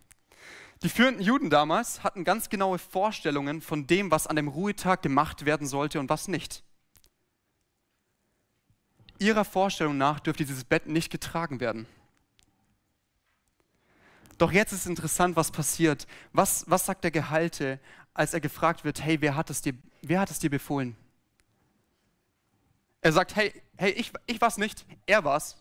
Die 0.83 0.89
führenden 0.89 1.23
Juden 1.23 1.51
damals 1.51 2.05
hatten 2.05 2.25
ganz 2.25 2.49
genaue 2.49 2.79
Vorstellungen 2.79 3.61
von 3.61 3.87
dem, 3.87 4.11
was 4.11 4.27
an 4.27 4.37
dem 4.37 4.49
Ruhetag 4.49 5.03
gemacht 5.03 5.45
werden 5.45 5.67
sollte 5.67 5.99
und 5.99 6.09
was 6.09 6.29
nicht. 6.29 6.63
Ihrer 9.19 9.45
Vorstellung 9.45 9.99
nach 9.99 10.21
dürfte 10.21 10.45
dieses 10.45 10.65
Bett 10.65 10.87
nicht 10.87 11.11
getragen 11.11 11.59
werden. 11.59 11.87
Doch 14.39 14.53
jetzt 14.53 14.73
ist 14.73 14.87
interessant, 14.87 15.35
was 15.35 15.51
passiert. 15.51 16.07
Was, 16.33 16.65
was 16.69 16.87
sagt 16.87 17.03
der 17.03 17.11
Gehalte, 17.11 17.81
als 18.15 18.33
er 18.35 18.41
gefragt 18.41 18.85
wird, 18.85 19.03
hey, 19.03 19.21
wer 19.21 19.35
hat 19.35 19.51
es 19.51 19.61
dir, 19.61 19.75
wer 20.03 20.21
hat 20.21 20.31
es 20.31 20.39
dir 20.39 20.49
befohlen? 20.49 20.97
Er 23.01 23.13
sagt, 23.13 23.37
hey, 23.37 23.53
hey, 23.77 23.91
ich, 23.91 24.13
ich 24.27 24.41
war's 24.41 24.57
nicht, 24.57 24.87
er 25.07 25.25
war's. 25.25 25.57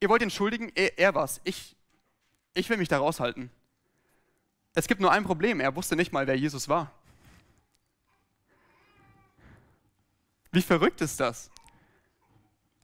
Ihr 0.00 0.08
wollt 0.08 0.20
ihn 0.20 0.26
entschuldigen, 0.26 0.70
er, 0.74 0.98
er 0.98 1.14
war's. 1.14 1.40
Ich, 1.44 1.76
ich 2.52 2.68
will 2.68 2.76
mich 2.76 2.88
da 2.88 2.98
raushalten. 2.98 3.50
Es 4.74 4.86
gibt 4.86 5.00
nur 5.00 5.12
ein 5.12 5.24
Problem, 5.24 5.60
er 5.60 5.74
wusste 5.76 5.96
nicht 5.96 6.12
mal, 6.12 6.26
wer 6.26 6.36
Jesus 6.36 6.68
war. 6.68 6.90
Wie 10.52 10.62
verrückt 10.62 11.00
ist 11.00 11.20
das? 11.20 11.50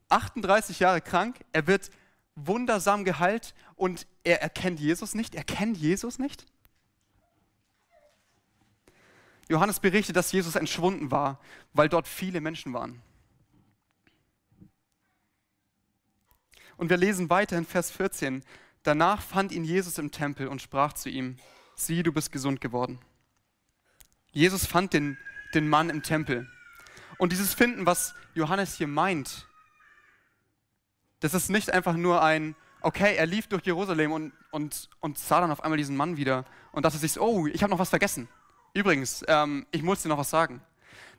38 0.09 0.79
Jahre 0.79 1.01
krank, 1.01 1.39
er 1.53 1.67
wird 1.67 1.89
wundersam 2.35 3.03
geheilt 3.03 3.53
und 3.75 4.07
er 4.23 4.41
erkennt 4.41 4.79
Jesus 4.79 5.15
nicht. 5.15 5.35
Er 5.35 5.43
kennt 5.43 5.77
Jesus 5.77 6.19
nicht. 6.19 6.45
Johannes 9.49 9.79
berichtet, 9.79 10.15
dass 10.15 10.31
Jesus 10.31 10.55
entschwunden 10.55 11.11
war, 11.11 11.39
weil 11.73 11.89
dort 11.89 12.07
viele 12.07 12.39
Menschen 12.39 12.73
waren. 12.73 13.01
Und 16.77 16.89
wir 16.89 16.97
lesen 16.97 17.29
weiter 17.29 17.57
in 17.57 17.65
Vers 17.65 17.91
14. 17.91 18.43
Danach 18.83 19.21
fand 19.21 19.51
ihn 19.51 19.63
Jesus 19.63 19.97
im 19.97 20.11
Tempel 20.11 20.47
und 20.47 20.61
sprach 20.61 20.93
zu 20.93 21.09
ihm, 21.09 21.37
sieh, 21.75 22.01
du 22.01 22.11
bist 22.11 22.31
gesund 22.31 22.61
geworden. 22.61 22.99
Jesus 24.31 24.65
fand 24.65 24.93
den, 24.93 25.17
den 25.53 25.67
Mann 25.67 25.89
im 25.89 26.01
Tempel. 26.01 26.49
Und 27.17 27.33
dieses 27.33 27.53
Finden, 27.53 27.85
was 27.85 28.15
Johannes 28.33 28.75
hier 28.75 28.87
meint, 28.87 29.47
das 31.21 31.33
ist 31.33 31.49
nicht 31.49 31.71
einfach 31.71 31.95
nur 31.95 32.21
ein, 32.21 32.55
okay, 32.81 33.15
er 33.15 33.25
lief 33.25 33.47
durch 33.47 33.65
Jerusalem 33.65 34.11
und, 34.11 34.33
und, 34.51 34.89
und 34.99 35.17
sah 35.17 35.39
dann 35.39 35.51
auf 35.51 35.63
einmal 35.63 35.77
diesen 35.77 35.95
Mann 35.95 36.17
wieder 36.17 36.45
und 36.71 36.83
dachte 36.83 36.97
sich, 36.97 37.19
oh, 37.19 37.47
ich 37.47 37.63
habe 37.63 37.71
noch 37.71 37.79
was 37.79 37.89
vergessen. 37.89 38.27
Übrigens, 38.73 39.23
ähm, 39.27 39.65
ich 39.71 39.83
muss 39.83 40.01
dir 40.01 40.09
noch 40.09 40.17
was 40.17 40.29
sagen. 40.29 40.61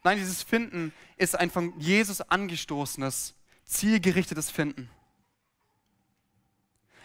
Nein, 0.04 0.18
dieses 0.18 0.42
Finden 0.42 0.92
ist 1.16 1.38
ein 1.38 1.50
von 1.50 1.78
Jesus 1.78 2.20
angestoßenes, 2.20 3.34
zielgerichtetes 3.64 4.50
Finden. 4.50 4.90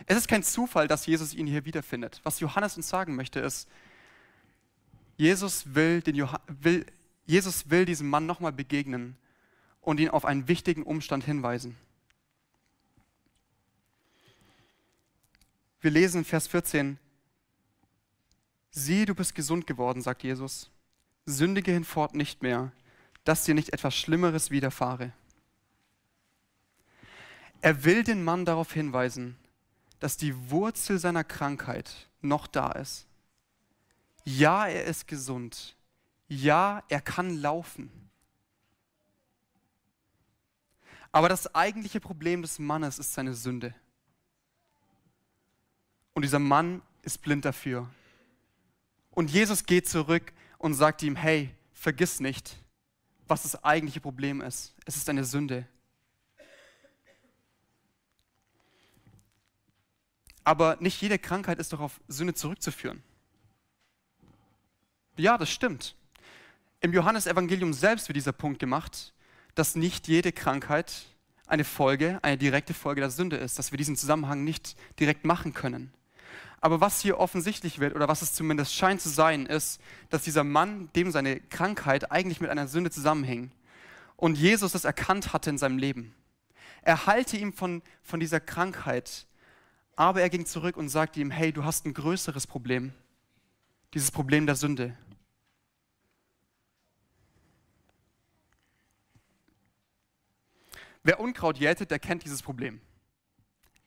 Es 0.07 0.17
ist 0.17 0.27
kein 0.27 0.43
Zufall, 0.43 0.87
dass 0.87 1.05
Jesus 1.05 1.33
ihn 1.33 1.47
hier 1.47 1.65
wiederfindet. 1.65 2.19
Was 2.23 2.39
Johannes 2.39 2.77
uns 2.77 2.89
sagen 2.89 3.15
möchte, 3.15 3.39
ist, 3.39 3.67
Jesus 5.17 5.75
will, 5.75 6.01
den 6.01 6.15
Joh 6.15 6.29
will, 6.47 6.85
Jesus 7.25 7.69
will 7.69 7.85
diesem 7.85 8.09
Mann 8.09 8.25
nochmal 8.25 8.53
begegnen 8.53 9.17
und 9.81 9.99
ihn 9.99 10.09
auf 10.09 10.25
einen 10.25 10.47
wichtigen 10.47 10.83
Umstand 10.83 11.23
hinweisen. 11.23 11.75
Wir 15.79 15.91
lesen 15.91 16.19
in 16.19 16.25
Vers 16.25 16.47
14, 16.47 16.97
sieh, 18.71 19.05
du 19.05 19.13
bist 19.13 19.35
gesund 19.35 19.67
geworden, 19.67 20.01
sagt 20.01 20.23
Jesus. 20.23 20.71
Sündige 21.25 21.71
hinfort 21.71 22.15
nicht 22.15 22.41
mehr, 22.41 22.71
dass 23.23 23.43
dir 23.43 23.53
nicht 23.53 23.73
etwas 23.73 23.95
Schlimmeres 23.95 24.49
widerfahre. 24.49 25.13
Er 27.61 27.83
will 27.83 28.03
den 28.03 28.23
Mann 28.23 28.45
darauf 28.45 28.71
hinweisen, 28.71 29.37
dass 29.99 30.17
die 30.17 30.49
Wurzel 30.49 30.99
seiner 30.99 31.23
Krankheit 31.23 32.07
noch 32.21 32.47
da 32.47 32.71
ist. 32.71 33.05
Ja, 34.23 34.67
er 34.67 34.85
ist 34.85 35.07
gesund. 35.07 35.75
Ja, 36.27 36.83
er 36.89 37.01
kann 37.01 37.37
laufen. 37.37 37.91
Aber 41.11 41.29
das 41.29 41.55
eigentliche 41.55 41.99
Problem 41.99 42.41
des 42.41 42.59
Mannes 42.59 42.99
ist 42.99 43.13
seine 43.13 43.33
Sünde. 43.33 43.73
Und 46.17 46.23
dieser 46.23 46.39
Mann 46.39 46.81
ist 47.03 47.21
blind 47.21 47.45
dafür. 47.45 47.87
Und 49.11 49.29
Jesus 49.29 49.67
geht 49.67 49.87
zurück 49.87 50.33
und 50.57 50.73
sagt 50.73 51.03
ihm, 51.03 51.15
hey, 51.15 51.51
vergiss 51.73 52.19
nicht, 52.19 52.57
was 53.27 53.43
das 53.43 53.63
eigentliche 53.63 54.01
Problem 54.01 54.41
ist. 54.41 54.73
Es 54.85 54.95
ist 54.95 55.07
eine 55.09 55.23
Sünde. 55.23 55.67
Aber 60.43 60.77
nicht 60.79 60.99
jede 61.03 61.19
Krankheit 61.19 61.59
ist 61.59 61.71
doch 61.71 61.81
auf 61.81 62.01
Sünde 62.07 62.33
zurückzuführen. 62.33 63.03
Ja, 65.17 65.37
das 65.37 65.51
stimmt. 65.51 65.95
Im 66.81 66.93
Johannesevangelium 66.93 67.73
selbst 67.73 68.07
wird 68.07 68.15
dieser 68.15 68.31
Punkt 68.31 68.57
gemacht, 68.57 69.13
dass 69.53 69.75
nicht 69.75 70.07
jede 70.07 70.31
Krankheit 70.31 71.05
eine 71.45 71.63
Folge, 71.63 72.17
eine 72.23 72.39
direkte 72.39 72.73
Folge 72.73 73.01
der 73.01 73.11
Sünde 73.11 73.37
ist, 73.37 73.59
dass 73.59 73.69
wir 73.71 73.77
diesen 73.77 73.95
Zusammenhang 73.95 74.43
nicht 74.43 74.75
direkt 74.99 75.23
machen 75.23 75.53
können. 75.53 75.93
Aber 76.59 76.81
was 76.81 77.01
hier 77.01 77.19
offensichtlich 77.19 77.79
wird, 77.79 77.95
oder 77.95 78.07
was 78.07 78.21
es 78.21 78.33
zumindest 78.33 78.73
scheint 78.73 79.01
zu 79.01 79.09
sein, 79.09 79.45
ist, 79.45 79.79
dass 80.09 80.23
dieser 80.23 80.43
Mann, 80.43 80.89
dem 80.95 81.11
seine 81.11 81.39
Krankheit 81.39 82.11
eigentlich 82.11 82.41
mit 82.41 82.49
einer 82.49 82.67
Sünde 82.67 82.89
zusammenhing 82.89 83.51
und 84.15 84.37
Jesus 84.37 84.71
das 84.71 84.83
erkannt 84.83 85.33
hatte 85.33 85.49
in 85.49 85.57
seinem 85.57 85.77
Leben. 85.77 86.15
Er 86.81 87.05
heilte 87.05 87.37
ihm 87.37 87.53
von, 87.53 87.83
von 88.01 88.19
dieser 88.19 88.39
Krankheit, 88.39 89.27
aber 89.95 90.21
er 90.21 90.29
ging 90.29 90.45
zurück 90.45 90.77
und 90.77 90.89
sagte 90.89 91.19
ihm, 91.19 91.31
hey, 91.31 91.51
du 91.51 91.63
hast 91.63 91.85
ein 91.85 91.93
größeres 91.93 92.47
Problem, 92.47 92.93
dieses 93.93 94.11
Problem 94.11 94.45
der 94.45 94.55
Sünde. 94.55 94.97
Wer 101.03 101.19
Unkraut 101.19 101.57
jätet, 101.57 101.91
der 101.91 101.99
kennt 101.99 102.23
dieses 102.25 102.41
Problem. 102.41 102.81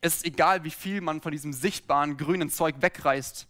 Es 0.01 0.15
ist 0.15 0.25
egal, 0.25 0.63
wie 0.63 0.71
viel 0.71 0.99
man 0.99 1.21
von 1.21 1.31
diesem 1.31 1.53
sichtbaren 1.53 2.17
grünen 2.17 2.49
Zeug 2.49 2.75
wegreißt. 2.79 3.47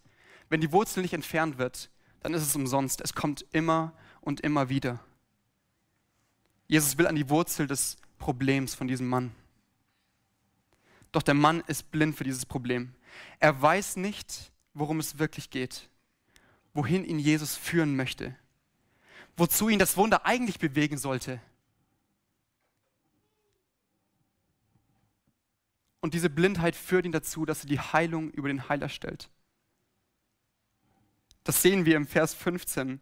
Wenn 0.50 0.60
die 0.60 0.70
Wurzel 0.70 1.02
nicht 1.02 1.14
entfernt 1.14 1.56
wird, 1.56 1.90
dann 2.20 2.34
ist 2.34 2.42
es 2.42 2.54
umsonst. 2.54 3.00
Es 3.00 3.14
kommt 3.14 3.44
immer 3.52 3.94
und 4.20 4.40
immer 4.40 4.68
wieder. 4.68 5.00
Jesus 6.68 6.98
will 6.98 7.06
an 7.06 7.16
die 7.16 7.28
Wurzel 7.28 7.66
des 7.66 7.96
Problems 8.18 8.74
von 8.74 8.86
diesem 8.86 9.08
Mann. 9.08 9.34
Doch 11.10 11.22
der 11.22 11.34
Mann 11.34 11.62
ist 11.66 11.90
blind 11.90 12.16
für 12.16 12.24
dieses 12.24 12.46
Problem. 12.46 12.94
Er 13.40 13.60
weiß 13.60 13.96
nicht, 13.96 14.52
worum 14.74 15.00
es 15.00 15.18
wirklich 15.18 15.50
geht, 15.50 15.88
wohin 16.72 17.04
ihn 17.04 17.18
Jesus 17.18 17.56
führen 17.56 17.96
möchte, 17.96 18.34
wozu 19.36 19.68
ihn 19.68 19.78
das 19.78 19.96
Wunder 19.96 20.24
eigentlich 20.24 20.58
bewegen 20.58 20.96
sollte. 20.96 21.40
Und 26.02 26.14
diese 26.14 26.28
Blindheit 26.28 26.74
führt 26.74 27.06
ihn 27.06 27.12
dazu, 27.12 27.46
dass 27.46 27.62
er 27.62 27.68
die 27.68 27.78
Heilung 27.78 28.30
über 28.32 28.48
den 28.48 28.68
Heiler 28.68 28.88
stellt. 28.88 29.30
Das 31.44 31.62
sehen 31.62 31.86
wir 31.86 31.96
im 31.96 32.08
Vers 32.08 32.34
15, 32.34 33.00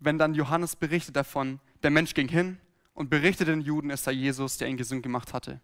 wenn 0.00 0.18
dann 0.18 0.34
Johannes 0.34 0.74
berichtet 0.76 1.14
davon, 1.14 1.60
der 1.84 1.90
Mensch 1.90 2.14
ging 2.14 2.28
hin 2.28 2.58
und 2.94 3.10
berichtete 3.10 3.52
den 3.52 3.60
Juden, 3.60 3.90
es 3.90 4.02
sei 4.02 4.12
Jesus, 4.12 4.58
der 4.58 4.68
ihn 4.68 4.76
gesund 4.76 5.04
gemacht 5.04 5.32
hatte. 5.32 5.60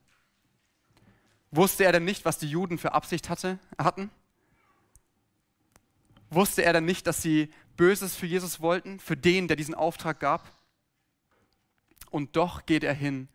Wusste 1.50 1.84
er 1.84 1.92
denn 1.92 2.04
nicht, 2.04 2.24
was 2.24 2.38
die 2.38 2.48
Juden 2.48 2.78
für 2.78 2.92
Absicht 2.92 3.28
hatte, 3.28 3.58
hatten? 3.76 4.10
Wusste 6.30 6.64
er 6.64 6.72
denn 6.72 6.84
nicht, 6.84 7.08
dass 7.08 7.22
sie 7.22 7.52
Böses 7.76 8.14
für 8.14 8.26
Jesus 8.26 8.60
wollten, 8.60 9.00
für 9.00 9.16
den, 9.16 9.48
der 9.48 9.56
diesen 9.56 9.74
Auftrag 9.74 10.20
gab? 10.20 10.48
Und 12.10 12.36
doch 12.36 12.66
geht 12.66 12.84
er 12.84 12.94
hin 12.94 13.28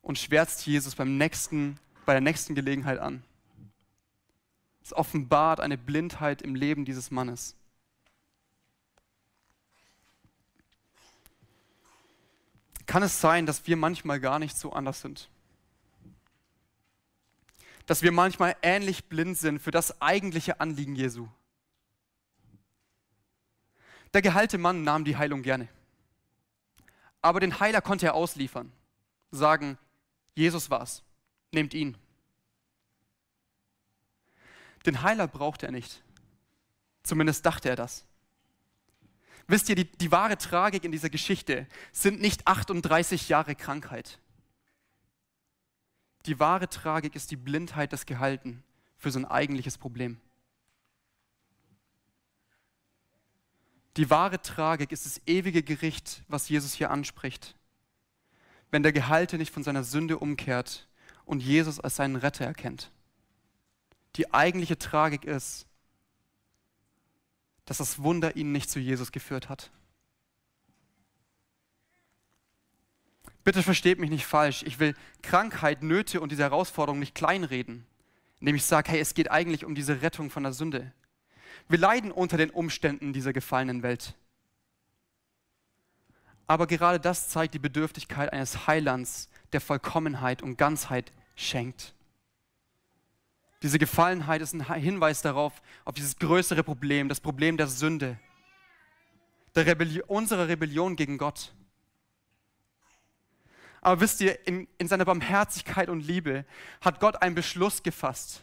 und 0.00 0.18
schwärzt 0.18 0.66
Jesus 0.66 0.94
beim 0.94 1.18
nächsten, 1.18 1.78
bei 2.04 2.12
der 2.12 2.20
nächsten 2.20 2.54
Gelegenheit 2.54 2.98
an. 2.98 3.22
Es 4.82 4.92
offenbart 4.92 5.60
eine 5.60 5.78
Blindheit 5.78 6.42
im 6.42 6.54
Leben 6.54 6.84
dieses 6.84 7.10
Mannes. 7.10 7.54
Kann 12.86 13.02
es 13.02 13.20
sein, 13.20 13.46
dass 13.46 13.66
wir 13.66 13.76
manchmal 13.76 14.20
gar 14.20 14.38
nicht 14.38 14.56
so 14.56 14.72
anders 14.72 15.00
sind? 15.00 15.28
Dass 17.86 18.02
wir 18.02 18.12
manchmal 18.12 18.56
ähnlich 18.62 19.04
blind 19.04 19.38
sind 19.38 19.60
für 19.60 19.70
das 19.70 20.02
eigentliche 20.02 20.60
Anliegen 20.60 20.94
Jesu? 20.94 21.28
Der 24.12 24.22
geheilte 24.22 24.58
Mann 24.58 24.82
nahm 24.84 25.04
die 25.04 25.16
Heilung 25.16 25.42
gerne. 25.42 25.68
Aber 27.22 27.40
den 27.40 27.60
Heiler 27.60 27.80
konnte 27.80 28.06
er 28.06 28.14
ausliefern, 28.14 28.72
sagen, 29.30 29.78
Jesus 30.34 30.68
war's, 30.70 31.02
nehmt 31.52 31.74
ihn. 31.74 31.96
Den 34.86 35.02
Heiler 35.02 35.28
brauchte 35.28 35.66
er 35.66 35.72
nicht. 35.72 36.02
Zumindest 37.02 37.46
dachte 37.46 37.68
er 37.68 37.76
das. 37.76 38.04
Wisst 39.46 39.68
ihr, 39.68 39.74
die, 39.76 39.90
die 39.90 40.12
wahre 40.12 40.38
Tragik 40.38 40.84
in 40.84 40.92
dieser 40.92 41.10
Geschichte 41.10 41.66
sind 41.92 42.20
nicht 42.20 42.46
38 42.46 43.28
Jahre 43.28 43.54
Krankheit. 43.54 44.18
Die 46.26 46.38
wahre 46.38 46.68
Tragik 46.68 47.16
ist 47.16 47.30
die 47.30 47.36
Blindheit 47.36 47.92
des 47.92 48.06
Gehalten 48.06 48.62
für 48.96 49.10
sein 49.10 49.24
eigentliches 49.24 49.78
Problem. 49.78 50.20
Die 53.96 54.08
wahre 54.08 54.40
Tragik 54.40 54.92
ist 54.92 55.04
das 55.04 55.20
ewige 55.26 55.62
Gericht, 55.62 56.22
was 56.28 56.48
Jesus 56.48 56.72
hier 56.72 56.90
anspricht. 56.90 57.56
Wenn 58.70 58.82
der 58.82 58.92
Gehalte 58.92 59.36
nicht 59.36 59.52
von 59.52 59.64
seiner 59.64 59.84
Sünde 59.84 60.18
umkehrt 60.18 60.88
und 61.24 61.42
Jesus 61.42 61.80
als 61.80 61.96
seinen 61.96 62.16
Retter 62.16 62.44
erkennt. 62.44 62.90
Die 64.16 64.32
eigentliche 64.32 64.78
Tragik 64.78 65.24
ist, 65.24 65.66
dass 67.64 67.78
das 67.78 68.02
Wunder 68.02 68.36
ihn 68.36 68.52
nicht 68.52 68.70
zu 68.70 68.80
Jesus 68.80 69.12
geführt 69.12 69.48
hat. 69.48 69.70
Bitte 73.44 73.62
versteht 73.62 73.98
mich 73.98 74.10
nicht 74.10 74.26
falsch. 74.26 74.62
Ich 74.62 74.78
will 74.78 74.94
Krankheit, 75.22 75.82
Nöte 75.82 76.20
und 76.20 76.30
diese 76.30 76.42
Herausforderung 76.42 76.98
nicht 76.98 77.14
kleinreden, 77.14 77.86
indem 78.40 78.54
ich 78.54 78.64
sage, 78.64 78.92
hey, 78.92 79.00
es 79.00 79.14
geht 79.14 79.30
eigentlich 79.30 79.64
um 79.64 79.74
diese 79.74 80.02
Rettung 80.02 80.30
von 80.30 80.42
der 80.42 80.52
Sünde. 80.52 80.92
Wir 81.68 81.78
leiden 81.78 82.12
unter 82.12 82.36
den 82.36 82.50
Umständen 82.50 83.12
dieser 83.12 83.32
gefallenen 83.32 83.82
Welt. 83.82 84.14
Aber 86.46 86.66
gerade 86.66 87.00
das 87.00 87.28
zeigt 87.28 87.54
die 87.54 87.58
Bedürftigkeit 87.58 88.32
eines 88.32 88.66
Heilands, 88.66 89.28
der 89.52 89.60
Vollkommenheit 89.60 90.42
und 90.42 90.56
Ganzheit 90.56 91.12
schenkt. 91.34 91.94
Diese 93.62 93.78
Gefallenheit 93.78 94.42
ist 94.42 94.54
ein 94.54 94.74
Hinweis 94.74 95.22
darauf, 95.22 95.62
auf 95.84 95.94
dieses 95.94 96.16
größere 96.16 96.64
Problem, 96.64 97.08
das 97.08 97.20
Problem 97.20 97.56
der 97.56 97.68
Sünde, 97.68 98.18
der 99.54 99.66
Rebellion, 99.66 100.04
unserer 100.08 100.48
Rebellion 100.48 100.96
gegen 100.96 101.16
Gott. 101.16 101.54
Aber 103.80 104.00
wisst 104.00 104.20
ihr, 104.20 104.46
in, 104.46 104.66
in 104.78 104.88
seiner 104.88 105.04
Barmherzigkeit 105.04 105.88
und 105.88 106.00
Liebe 106.00 106.44
hat 106.80 107.00
Gott 107.00 107.22
einen 107.22 107.34
Beschluss 107.34 107.82
gefasst, 107.82 108.42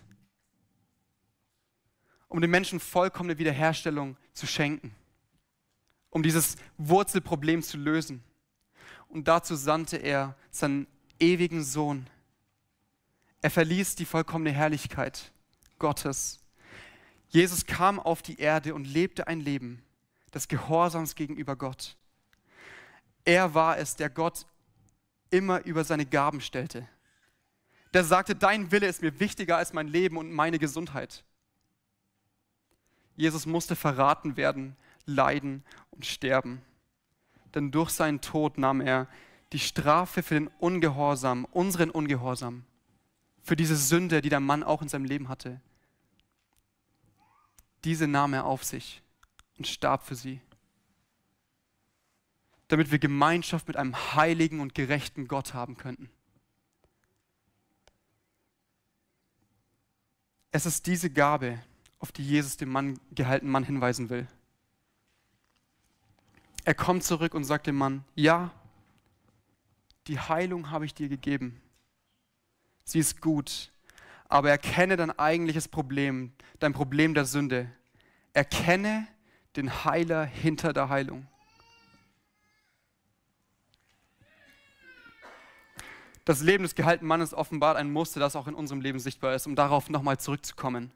um 2.28 2.40
den 2.40 2.52
Menschen 2.52 2.80
vollkommene 2.80 3.38
Wiederherstellung 3.38 4.16
zu 4.34 4.48
schenken, 4.48 4.96
um 6.10 6.24
dieses 6.24 6.56
Wurzelproblem 6.78 7.62
zu 7.62 7.78
lösen. 7.78 8.24
Und 9.10 9.28
dazu 9.28 9.56
sandte 9.56 9.98
er 9.98 10.36
seinen 10.52 10.88
ewigen 11.20 11.64
Sohn, 11.64 12.08
er 13.42 13.52
verließ 13.52 13.96
die 13.96 14.06
vollkommene 14.06 14.52
Herrlichkeit 14.52 15.32
Gottes. 15.78 16.40
Jesus 17.30 17.66
kam 17.66 18.00
auf 18.00 18.22
die 18.22 18.40
Erde 18.40 18.74
und 18.74 18.86
lebte 18.86 19.28
ein 19.28 19.40
Leben 19.40 19.82
des 20.34 20.48
Gehorsams 20.48 21.16
gegenüber 21.16 21.56
Gott. 21.56 21.96
Er 23.24 23.54
war 23.54 23.78
es, 23.78 23.96
der 23.96 24.10
Gott 24.10 24.46
immer 25.30 25.64
über 25.66 25.84
seine 25.84 26.06
Gaben 26.06 26.42
stellte. 26.42 26.88
Der 27.94 28.04
sagte, 28.04 28.36
dein 28.36 28.72
Wille 28.72 28.88
ist 28.88 29.02
mir 29.02 29.20
wichtiger 29.20 29.58
als 29.58 29.74
mein 29.74 29.88
Leben 29.88 30.18
und 30.18 30.32
meine 30.32 30.60
Gesundheit. 30.60 31.24
Jesus 33.16 33.46
musste 33.46 33.76
verraten 33.76 34.38
werden, 34.38 34.76
leiden 35.06 35.64
und 35.92 36.06
sterben. 36.06 36.62
Denn 37.54 37.72
durch 37.72 37.90
seinen 37.90 38.22
Tod 38.22 38.58
nahm 38.58 38.82
er 38.82 39.08
die 39.54 39.60
Strafe 39.60 40.24
für 40.24 40.36
den 40.36 40.48
Ungehorsam, 40.60 41.46
unseren 41.46 41.90
Ungehorsam, 41.90 42.66
für 43.42 43.56
diese 43.56 43.76
Sünde, 43.76 44.22
die 44.22 44.30
der 44.30 44.40
Mann 44.40 44.64
auch 44.64 44.82
in 44.82 44.90
seinem 44.90 45.06
Leben 45.06 45.28
hatte. 45.28 45.60
Diese 47.84 48.08
nahm 48.08 48.34
er 48.34 48.46
auf 48.46 48.64
sich 48.64 49.02
und 49.58 49.68
starb 49.68 50.06
für 50.06 50.16
sie, 50.16 50.42
damit 52.68 52.92
wir 52.92 53.00
Gemeinschaft 53.00 53.68
mit 53.68 53.78
einem 53.78 53.96
heiligen 54.16 54.60
und 54.60 54.76
gerechten 54.76 55.28
Gott 55.28 55.54
haben 55.54 55.78
könnten. 55.78 56.10
Es 60.52 60.66
ist 60.66 60.88
diese 60.88 61.10
Gabe, 61.10 61.60
auf 62.00 62.12
die 62.12 62.26
Jesus 62.26 62.58
dem 62.58 62.70
Mann, 62.70 63.00
gehaltenen 63.12 63.52
Mann 63.52 63.64
hinweisen 63.64 64.10
will. 64.10 64.28
Er 66.66 66.74
kommt 66.74 67.04
zurück 67.04 67.34
und 67.34 67.44
sagt 67.44 67.68
dem 67.68 67.78
Mann, 67.78 68.04
ja, 68.16 68.52
die 70.08 70.20
Heilung 70.20 70.72
habe 70.72 70.86
ich 70.86 70.94
dir 70.94 71.10
gegeben 71.10 71.62
sie 72.90 73.00
ist 73.00 73.22
gut, 73.22 73.72
aber 74.28 74.50
erkenne 74.50 74.98
dein 74.98 75.18
eigentliches 75.18 75.68
Problem, 75.68 76.34
dein 76.60 76.74
Problem 76.74 77.14
der 77.14 77.26
Sünde. 77.26 77.72
Erkenne 78.34 79.08
den 79.56 79.86
Heiler 79.86 80.26
hinter 80.26 80.74
der 80.74 80.90
Heilung. 80.90 81.28
Das 86.26 86.42
Leben 86.42 86.64
des 86.64 86.76
gehaltenen 86.76 87.08
Mannes 87.08 87.34
offenbart 87.34 87.76
ein 87.76 87.92
Muster, 87.92 88.20
das 88.20 88.36
auch 88.36 88.48
in 88.48 88.54
unserem 88.54 88.82
Leben 88.82 89.00
sichtbar 89.00 89.34
ist, 89.34 89.48
um 89.48 89.56
darauf 89.56 89.90
nochmal 89.90 90.20
zurückzukommen. 90.20 90.92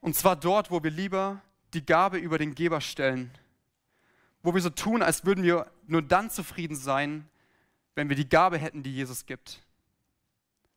Und 0.00 0.16
zwar 0.16 0.34
dort, 0.34 0.70
wo 0.70 0.82
wir 0.82 0.90
lieber 0.90 1.42
die 1.74 1.84
Gabe 1.84 2.16
über 2.16 2.38
den 2.38 2.54
Geber 2.54 2.80
stellen, 2.80 3.30
wo 4.42 4.54
wir 4.54 4.62
so 4.62 4.70
tun, 4.70 5.02
als 5.02 5.24
würden 5.24 5.44
wir 5.44 5.70
nur 5.86 6.02
dann 6.02 6.30
zufrieden 6.30 6.76
sein, 6.76 7.28
wenn 7.94 8.08
wir 8.08 8.16
die 8.16 8.28
Gabe 8.28 8.58
hätten, 8.58 8.82
die 8.82 8.94
Jesus 8.94 9.26
gibt. 9.26 9.64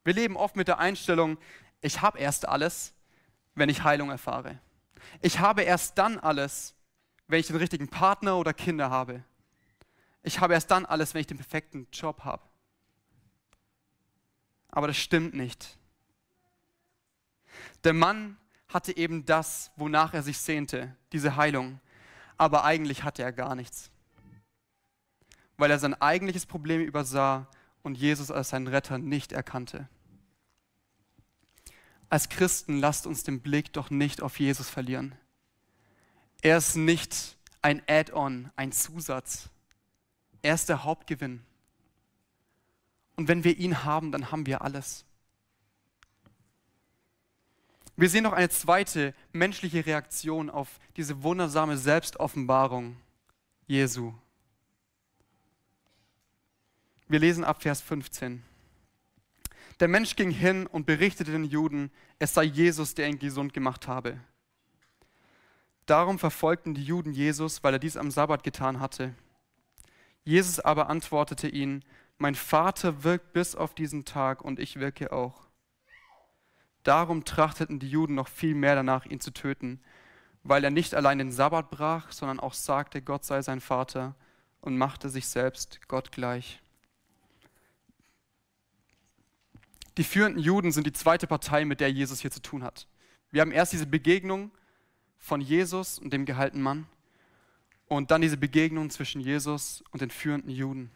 Wir 0.04 0.14
leben 0.14 0.36
oft 0.36 0.56
mit 0.56 0.68
der 0.68 0.80
Einstellung, 0.80 1.38
ich 1.82 2.02
habe 2.02 2.20
erst 2.20 2.48
alles, 2.48 2.94
wenn 3.56 3.70
ich 3.70 3.84
Heilung 3.84 4.10
erfahre. 4.10 4.60
Ich 5.22 5.40
habe 5.40 5.64
erst 5.64 5.98
dann 5.98 6.20
alles, 6.20 6.76
wenn 7.28 7.40
ich 7.40 7.48
den 7.48 7.56
richtigen 7.56 7.88
Partner 7.88 8.38
oder 8.38 8.54
Kinder 8.54 8.90
habe. 8.90 9.24
Ich 10.24 10.40
habe 10.40 10.54
erst 10.54 10.72
dann 10.72 10.86
alles, 10.86 11.14
wenn 11.14 11.22
ich 11.22 11.28
den 11.28 11.38
perfekten 11.38 11.88
Job 11.92 12.24
habe. 12.24 12.44
Aber 14.70 14.88
das 14.88 14.98
stimmt 14.98 15.34
nicht. 15.34 15.78
Der 17.84 17.94
Mann 17.94 18.38
hatte 18.70 18.96
eben 18.98 19.26
das, 19.26 19.72
wonach 19.76 20.14
er 20.14 20.24
sich 20.24 20.38
sehnte, 20.40 20.96
diese 21.12 21.36
Heilung. 21.36 21.80
Aber 22.44 22.66
eigentlich 22.66 23.04
hatte 23.04 23.24
er 23.24 23.32
gar 23.32 23.56
nichts 23.56 23.90
weil 25.58 25.72
er 25.72 25.80
sein 25.80 25.94
eigentliches 26.02 26.46
Problem 26.46 26.82
übersah 26.82 27.48
und 27.84 27.96
Jesus 27.96 28.32
als 28.32 28.50
seinen 28.50 28.68
Retter 28.68 28.98
nicht 28.98 29.32
erkannte. 29.32 29.88
Als 32.10 32.30
Christen 32.30 32.80
lasst 32.80 33.08
uns 33.08 33.24
den 33.24 33.42
Blick 33.42 33.74
doch 33.74 33.90
nicht 33.90 34.22
auf 34.22 34.40
Jesus 34.40 34.70
verlieren. 34.70 35.16
Er 36.42 36.58
ist 36.58 36.76
nicht 36.76 37.38
ein 37.62 37.82
Add-on, 37.88 38.52
ein 38.56 38.72
Zusatz. 38.72 39.50
Er 40.42 40.56
ist 40.56 40.70
der 40.70 40.84
Hauptgewinn. 40.84 41.44
Und 43.16 43.28
wenn 43.28 43.44
wir 43.44 43.58
ihn 43.58 43.84
haben, 43.84 44.12
dann 44.12 44.32
haben 44.32 44.46
wir 44.46 44.62
alles. 44.64 45.06
Wir 47.96 48.10
sehen 48.10 48.24
noch 48.24 48.34
eine 48.34 48.50
zweite 48.50 49.14
menschliche 49.32 49.86
Reaktion 49.86 50.50
auf 50.50 50.80
diese 50.98 51.22
wundersame 51.22 51.78
Selbstoffenbarung 51.78 52.98
Jesu. 53.68 54.14
Wir 57.08 57.20
lesen 57.20 57.44
ab 57.44 57.62
Vers 57.62 57.82
15. 57.82 58.44
Der 59.80 59.88
Mensch 59.88 60.16
ging 60.16 60.32
hin 60.32 60.66
und 60.66 60.86
berichtete 60.86 61.32
den 61.32 61.44
Juden, 61.44 61.92
es 62.18 62.34
sei 62.34 62.44
Jesus, 62.44 62.96
der 62.96 63.08
ihn 63.08 63.20
gesund 63.20 63.54
gemacht 63.54 63.88
habe. 63.88 64.20
Darum 65.86 66.18
verfolgten 66.18 66.74
die 66.74 66.84
Juden 66.84 67.12
Jesus, 67.12 67.64
weil 67.64 67.74
er 67.74 67.80
dies 67.80 67.98
am 67.98 68.10
Sabbat 68.10 68.44
getan 68.44 68.80
hatte. 68.80 69.14
Jesus 70.24 70.60
aber 70.60 70.90
antwortete 70.90 71.48
ihnen, 71.48 71.84
mein 72.18 72.36
Vater 72.36 73.04
wirkt 73.04 73.34
bis 73.34 73.56
auf 73.56 73.76
diesen 73.76 74.06
Tag 74.06 74.42
und 74.42 74.60
ich 74.60 74.80
wirke 74.80 75.12
auch. 75.12 75.43
Darum 76.84 77.26
trachteten 77.26 77.80
die 77.80 77.90
Juden 77.90 78.16
noch 78.16 78.28
viel 78.28 78.56
mehr 78.56 78.76
danach, 78.76 79.06
ihn 79.06 79.20
zu 79.20 79.32
töten, 79.32 79.80
weil 80.44 80.64
er 80.64 80.72
nicht 80.72 80.94
allein 80.94 81.18
den 81.18 81.32
Sabbat 81.32 81.72
brach, 81.72 82.12
sondern 82.12 82.40
auch 82.40 82.54
sagte, 82.54 83.02
Gott 83.02 83.24
sei 83.24 83.42
sein 83.42 83.62
Vater 83.62 84.16
und 84.62 84.78
machte 84.78 85.10
sich 85.10 85.28
selbst 85.28 85.80
Gott 85.88 86.12
gleich. 86.12 86.62
Die 89.98 90.04
führenden 90.04 90.42
Juden 90.42 90.72
sind 90.72 90.88
die 90.88 90.94
zweite 90.94 91.28
Partei, 91.28 91.66
mit 91.66 91.80
der 91.80 91.92
Jesus 91.92 92.20
hier 92.20 92.32
zu 92.32 92.42
tun 92.42 92.64
hat. 92.64 92.88
Wir 93.32 93.42
haben 93.42 93.52
erst 93.52 93.74
diese 93.74 93.86
Begegnung 93.86 94.52
von 95.18 95.40
Jesus 95.40 96.00
und 96.00 96.12
dem 96.12 96.26
gehaltenen 96.26 96.64
Mann 96.64 96.88
und 97.88 98.12
dann 98.12 98.22
diese 98.22 98.38
Begegnung 98.38 98.90
zwischen 98.90 99.22
Jesus 99.22 99.84
und 99.92 100.02
den 100.02 100.10
führenden 100.10 100.50
Juden. 100.50 100.92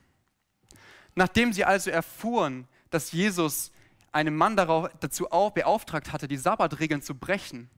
Nachdem 1.16 1.54
sie 1.54 1.64
also 1.64 1.90
erfuhren, 1.90 2.68
dass 2.90 3.12
Jesus 3.12 3.72
einen 4.12 4.36
Mann 4.36 4.56
darauf, 4.56 4.90
dazu 5.00 5.32
auch 5.32 5.52
beauftragt 5.52 6.12
hatte, 6.12 6.28
die 6.28 6.38
Sabbatregeln 6.38 7.02
zu 7.02 7.16
brechen, 7.16 7.70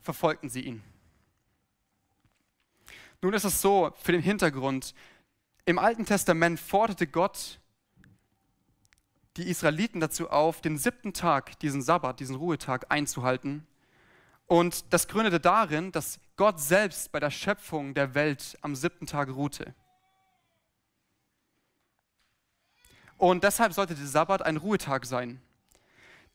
verfolgten 0.00 0.48
sie 0.48 0.62
ihn. 0.62 0.82
Nun 3.20 3.34
ist 3.34 3.44
es 3.44 3.60
so, 3.60 3.92
für 4.00 4.12
den 4.12 4.22
Hintergrund, 4.22 4.94
im 5.64 5.78
Alten 5.78 6.06
Testament 6.06 6.58
forderte 6.58 7.06
Gott 7.06 7.60
die 9.36 9.48
Israeliten 9.48 10.00
dazu 10.00 10.30
auf, 10.30 10.60
den 10.60 10.78
siebten 10.78 11.12
Tag, 11.12 11.58
diesen 11.60 11.82
Sabbat, 11.82 12.20
diesen 12.20 12.36
Ruhetag 12.36 12.86
einzuhalten. 12.88 13.66
Und 14.46 14.92
das 14.92 15.08
gründete 15.08 15.40
darin, 15.40 15.92
dass 15.92 16.18
Gott 16.36 16.58
selbst 16.58 17.12
bei 17.12 17.20
der 17.20 17.30
Schöpfung 17.30 17.94
der 17.94 18.14
Welt 18.14 18.56
am 18.62 18.74
siebten 18.74 19.06
Tag 19.06 19.28
ruhte. 19.28 19.74
Und 23.18 23.42
deshalb 23.42 23.72
sollte 23.72 23.94
der 23.94 24.06
Sabbat 24.06 24.42
ein 24.42 24.56
Ruhetag 24.56 25.04
sein. 25.04 25.42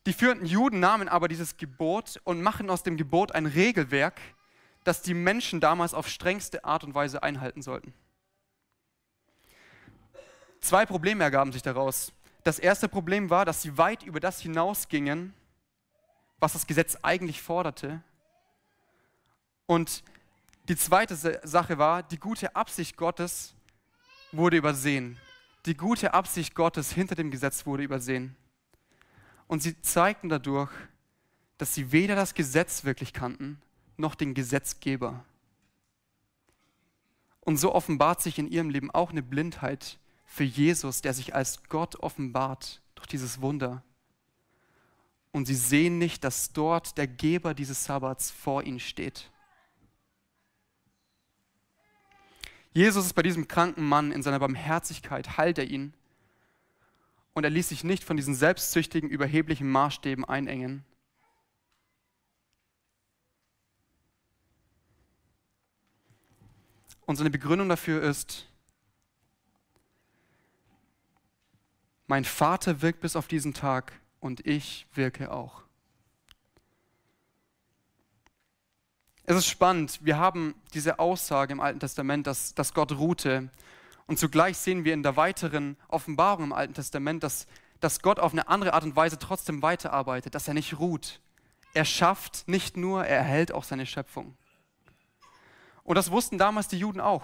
Die 0.06 0.14
führenden 0.14 0.46
Juden 0.46 0.82
nahmen 0.82 1.08
aber 1.08 1.30
dieses 1.30 1.56
Gebot 1.56 2.20
und 2.26 2.42
machen 2.42 2.70
aus 2.70 2.84
dem 2.84 2.98
Gebot 2.98 3.32
ein 3.32 3.46
Regelwerk, 3.46 4.20
das 4.84 5.02
die 5.02 5.14
Menschen 5.14 5.62
damals 5.62 5.94
auf 5.94 6.10
strengste 6.10 6.66
Art 6.66 6.84
und 6.84 6.94
Weise 6.94 7.24
einhalten 7.24 7.62
sollten. 7.62 7.94
Zwei 10.60 10.86
Probleme 10.86 11.24
ergaben 11.24 11.54
sich 11.54 11.62
daraus. 11.62 12.12
Das 12.44 12.60
erste 12.60 12.90
Problem 12.90 13.30
war, 13.30 13.46
dass 13.46 13.62
sie 13.62 13.78
weit 13.78 14.04
über 14.04 14.20
das 14.20 14.42
hinausgingen, 14.42 15.34
was 16.40 16.52
das 16.52 16.68
Gesetz 16.68 16.98
eigentlich 17.02 17.42
forderte. 17.42 18.02
Und 19.66 20.04
die 20.68 20.76
zweite 20.76 21.16
Sache 21.16 21.78
war, 21.78 22.04
die 22.04 22.18
gute 22.18 22.54
Absicht 22.58 22.98
Gottes 22.98 23.56
wurde 24.34 24.58
übersehen. 24.58 25.18
Die 25.66 25.78
gute 25.78 26.14
Absicht 26.14 26.56
Gottes 26.56 26.92
hinter 26.92 27.16
dem 27.16 27.32
Gesetz 27.32 27.66
wurde 27.66 27.84
übersehen. 27.84 28.36
Und 29.48 29.62
sie 29.62 29.82
zeigten 29.82 30.30
dadurch, 30.30 30.72
dass 31.58 31.74
sie 31.74 31.92
weder 31.92 32.16
das 32.16 32.34
Gesetz 32.34 32.84
wirklich 32.84 33.14
kannten, 33.14 33.62
noch 33.96 34.16
den 34.16 34.34
Gesetzgeber. 34.34 35.24
Und 37.42 37.58
so 37.58 37.74
offenbart 37.74 38.22
sich 38.22 38.40
in 38.40 38.48
ihrem 38.48 38.70
Leben 38.70 38.92
auch 38.92 39.12
eine 39.12 39.24
Blindheit 39.24 40.00
für 40.26 40.44
Jesus, 40.44 41.02
der 41.02 41.14
sich 41.14 41.36
als 41.36 41.64
Gott 41.70 41.98
offenbart 41.98 42.82
durch 42.96 43.08
dieses 43.08 43.42
Wunder. 43.42 43.84
Und 45.32 45.46
sie 45.46 45.56
sehen 45.56 45.98
nicht, 45.98 46.24
dass 46.24 46.54
dort 46.54 46.98
der 46.98 47.08
Geber 47.08 47.54
dieses 47.54 47.86
Sabbats 47.86 48.32
vor 48.32 48.64
ihnen 48.64 48.80
steht. 48.80 49.32
Jesus 52.74 53.06
ist 53.06 53.14
bei 53.14 53.22
diesem 53.22 53.48
kranken 53.48 53.88
Mann 53.88 54.12
in 54.12 54.24
seiner 54.24 54.40
Barmherzigkeit, 54.40 55.38
heilt 55.38 55.58
er 55.58 55.66
ihn. 55.66 55.94
Und 57.34 57.44
er 57.44 57.50
ließ 57.50 57.70
sich 57.70 57.84
nicht 57.84 58.04
von 58.04 58.18
diesen 58.18 58.36
selbstsüchtigen, 58.36 59.10
überheblichen 59.10 59.70
Maßstäben 59.70 60.26
einengen. 60.26 60.84
Und 67.06 67.16
seine 67.16 67.30
Begründung 67.30 67.70
dafür 67.70 68.02
ist, 68.02 68.48
Mein 72.14 72.26
Vater 72.26 72.84
wirkt 72.84 73.00
bis 73.00 73.16
auf 73.16 73.28
diesen 73.28 73.56
Tag 73.56 73.94
und 74.20 74.46
ich 74.46 74.86
wirke 74.94 75.32
auch. 75.32 75.63
Es 79.26 79.38
ist 79.38 79.48
spannend, 79.48 80.00
wir 80.04 80.18
haben 80.18 80.54
diese 80.74 81.00
Aussage 81.00 81.54
im 81.54 81.62
Alten 81.62 81.80
Testament, 81.80 82.28
dass, 82.28 82.56
dass 82.56 82.74
Gott 82.74 82.92
ruhte. 82.92 83.50
Und 84.06 84.20
zugleich 84.20 84.58
sehen 84.58 84.84
wir 84.84 84.94
in 84.94 85.02
der 85.02 85.16
weiteren 85.16 85.78
Offenbarung 85.88 86.46
im 86.46 86.54
Alten 86.54 86.74
Testament, 86.74 87.24
dass, 87.24 87.48
dass 87.80 88.02
Gott 88.02 88.20
auf 88.20 88.34
eine 88.34 88.50
andere 88.50 88.74
Art 88.74 88.84
und 88.84 88.98
Weise 88.98 89.18
trotzdem 89.18 89.62
weiterarbeitet, 89.62 90.36
dass 90.36 90.50
er 90.50 90.54
nicht 90.54 90.78
ruht. 90.78 91.22
Er 91.74 91.86
schafft 91.86 92.48
nicht 92.50 92.76
nur, 92.76 93.06
er 93.06 93.18
erhält 93.20 93.54
auch 93.54 93.64
seine 93.64 93.86
Schöpfung. 93.86 94.36
Und 95.86 95.96
das 95.96 96.12
wussten 96.12 96.38
damals 96.38 96.68
die 96.68 96.78
Juden 96.78 97.00
auch. 97.00 97.24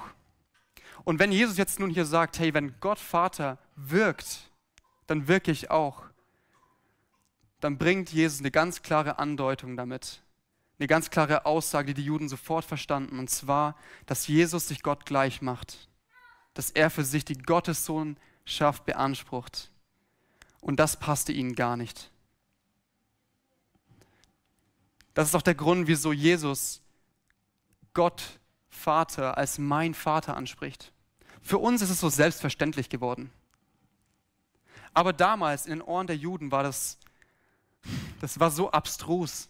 Und 1.03 1.19
wenn 1.19 1.33
Jesus 1.33 1.57
jetzt 1.57 1.81
nun 1.81 1.89
hier 1.89 2.05
sagt, 2.05 2.39
hey, 2.39 2.53
wenn 2.53 2.79
Gott 2.79 2.99
Vater 2.99 3.57
wirkt, 3.75 4.49
dann 5.07 5.27
wirklich 5.27 5.69
auch, 5.69 6.03
dann 7.59 7.77
bringt 7.77 8.09
Jesus 8.11 8.39
eine 8.39 8.51
ganz 8.51 8.81
klare 8.83 9.19
Andeutung 9.19 9.75
damit. 9.75 10.21
Eine 10.79 10.87
ganz 10.87 11.09
klare 11.09 11.45
Aussage, 11.45 11.93
die 11.93 12.01
die 12.01 12.07
Juden 12.07 12.29
sofort 12.29 12.63
verstanden. 12.63 13.19
Und 13.19 13.29
zwar, 13.29 13.75
dass 14.05 14.27
Jesus 14.27 14.67
sich 14.69 14.81
Gott 14.81 15.05
gleich 15.05 15.41
macht. 15.41 15.89
Dass 16.53 16.71
er 16.71 16.89
für 16.89 17.03
sich 17.03 17.25
die 17.25 17.37
Gottessohnschaft 17.37 18.85
beansprucht. 18.85 19.71
Und 20.61 20.79
das 20.79 20.97
passte 20.97 21.33
ihnen 21.33 21.55
gar 21.55 21.75
nicht. 21.75 22.11
Das 25.13 25.27
ist 25.27 25.35
auch 25.35 25.41
der 25.41 25.55
Grund, 25.55 25.87
wieso 25.87 26.13
Jesus 26.13 26.81
Gott 27.93 28.39
Vater 28.69 29.37
als 29.37 29.57
mein 29.57 29.93
Vater 29.93 30.37
anspricht. 30.37 30.93
Für 31.41 31.57
uns 31.57 31.81
ist 31.81 31.89
es 31.89 31.99
so 31.99 32.07
selbstverständlich 32.07 32.87
geworden. 32.87 33.31
Aber 34.93 35.11
damals 35.11 35.65
in 35.65 35.71
den 35.71 35.81
Ohren 35.81 36.07
der 36.07 36.15
Juden 36.15 36.51
war 36.51 36.63
das, 36.63 36.97
das 38.21 38.39
war 38.39 38.51
so 38.51 38.71
abstrus. 38.71 39.49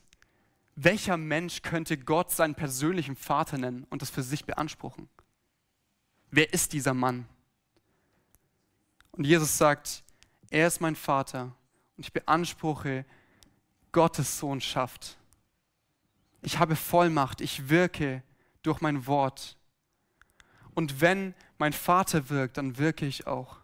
Welcher 0.82 1.18
Mensch 1.18 1.62
könnte 1.62 1.98
Gott 1.98 2.32
seinen 2.32 2.56
persönlichen 2.56 3.18
Vater 3.18 3.58
nennen 3.58 3.86
und 3.90 4.02
das 4.02 4.10
für 4.10 4.24
sich 4.24 4.46
beanspruchen? 4.46 5.10
Wer 6.32 6.54
ist 6.54 6.72
dieser 6.72 6.94
Mann? 6.94 7.28
Und 9.12 9.26
Jesus 9.26 9.58
sagt, 9.58 10.06
er 10.50 10.68
ist 10.68 10.80
mein 10.80 10.96
Vater 10.96 11.54
und 11.98 12.06
ich 12.06 12.14
beanspruche 12.14 13.06
Gottes 13.92 14.40
Sohnschaft. 14.40 15.18
Ich 16.42 16.60
habe 16.60 16.78
Vollmacht, 16.78 17.42
ich 17.42 17.68
wirke 17.68 18.24
durch 18.62 18.80
mein 18.80 19.06
Wort. 19.06 19.58
Und 20.76 21.02
wenn 21.02 21.36
mein 21.58 21.74
Vater 21.74 22.30
wirkt, 22.30 22.56
dann 22.56 22.78
wirke 22.78 23.06
ich 23.06 23.28
auch. 23.28 23.59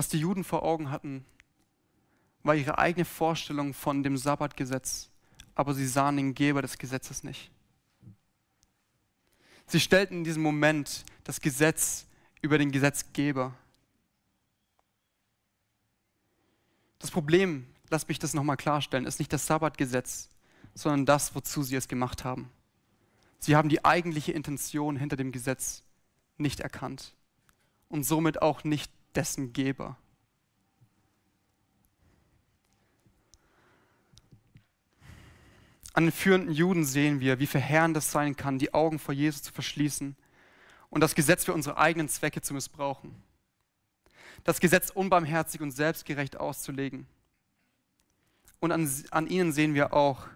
Was 0.00 0.08
die 0.08 0.20
Juden 0.20 0.44
vor 0.44 0.62
Augen 0.62 0.90
hatten, 0.90 1.26
war 2.42 2.54
ihre 2.54 2.78
eigene 2.78 3.04
Vorstellung 3.04 3.74
von 3.74 4.02
dem 4.02 4.16
Sabbatgesetz, 4.16 5.10
aber 5.54 5.74
sie 5.74 5.86
sahen 5.86 6.16
den 6.16 6.32
Geber 6.32 6.62
des 6.62 6.78
Gesetzes 6.78 7.22
nicht. 7.22 7.50
Sie 9.66 9.78
stellten 9.78 10.16
in 10.16 10.24
diesem 10.24 10.42
Moment 10.42 11.04
das 11.24 11.42
Gesetz 11.42 12.06
über 12.40 12.56
den 12.56 12.72
Gesetzgeber. 12.72 13.54
Das 16.98 17.10
Problem, 17.10 17.66
lass 17.90 18.08
mich 18.08 18.18
das 18.18 18.32
nochmal 18.32 18.56
klarstellen, 18.56 19.04
ist 19.04 19.18
nicht 19.18 19.34
das 19.34 19.44
Sabbatgesetz, 19.44 20.30
sondern 20.72 21.04
das, 21.04 21.34
wozu 21.34 21.62
sie 21.62 21.76
es 21.76 21.88
gemacht 21.88 22.24
haben. 22.24 22.50
Sie 23.38 23.54
haben 23.54 23.68
die 23.68 23.84
eigentliche 23.84 24.32
Intention 24.32 24.96
hinter 24.96 25.16
dem 25.16 25.30
Gesetz 25.30 25.82
nicht 26.38 26.60
erkannt 26.60 27.14
und 27.90 28.04
somit 28.04 28.40
auch 28.40 28.64
nicht 28.64 28.90
dessen 29.14 29.52
Geber. 29.52 29.96
An 35.92 36.04
den 36.04 36.12
führenden 36.12 36.54
Juden 36.54 36.84
sehen 36.84 37.20
wir, 37.20 37.40
wie 37.40 37.46
verheerend 37.46 37.96
es 37.96 38.12
sein 38.12 38.36
kann, 38.36 38.58
die 38.58 38.72
Augen 38.72 38.98
vor 38.98 39.12
Jesus 39.12 39.42
zu 39.42 39.52
verschließen 39.52 40.16
und 40.88 41.00
das 41.00 41.14
Gesetz 41.14 41.44
für 41.44 41.52
unsere 41.52 41.78
eigenen 41.78 42.08
Zwecke 42.08 42.40
zu 42.40 42.54
missbrauchen. 42.54 43.22
Das 44.44 44.60
Gesetz 44.60 44.90
unbarmherzig 44.90 45.60
und 45.60 45.72
selbstgerecht 45.72 46.38
auszulegen. 46.38 47.06
Und 48.60 48.72
an, 48.72 48.88
an 49.10 49.26
ihnen 49.26 49.52
sehen 49.52 49.74
wir 49.74 49.92
auch, 49.92 50.28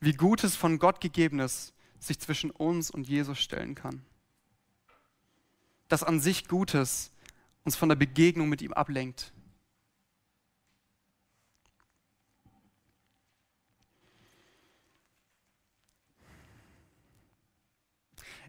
wie 0.00 0.12
Gutes 0.12 0.54
von 0.54 0.78
Gott 0.78 1.00
gegebenes 1.00 1.72
sich 1.98 2.20
zwischen 2.20 2.50
uns 2.50 2.90
und 2.90 3.08
Jesus 3.08 3.38
stellen 3.38 3.74
kann. 3.74 4.02
Dass 5.88 6.04
an 6.04 6.20
sich 6.20 6.46
Gutes 6.46 7.10
uns 7.64 7.76
von 7.76 7.88
der 7.88 7.96
Begegnung 7.96 8.48
mit 8.48 8.62
ihm 8.62 8.72
ablenkt. 8.72 9.32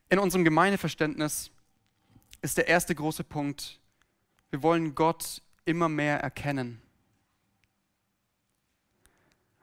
In 0.09 0.17
unserem 0.17 0.43
Gemeindeverständnis 0.43 1.51
ist 2.41 2.57
der 2.57 2.67
erste 2.67 2.95
große 2.95 3.23
Punkt, 3.23 3.79
wir 4.49 4.63
wollen 4.63 4.95
Gott 4.95 5.43
immer 5.65 5.87
mehr 5.87 6.19
erkennen. 6.19 6.81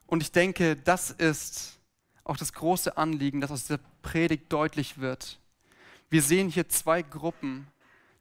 Und 0.07 0.23
ich 0.23 0.31
denke, 0.31 0.77
das 0.77 1.11
ist 1.11 1.81
auch 2.23 2.37
das 2.37 2.53
große 2.53 2.97
Anliegen, 2.97 3.41
das 3.41 3.51
aus 3.51 3.67
der 3.67 3.81
Predigt 4.03 4.53
deutlich 4.53 4.99
wird. 4.99 5.41
Wir 6.11 6.23
sehen 6.23 6.49
hier 6.49 6.69
zwei 6.69 7.03
Gruppen, 7.03 7.67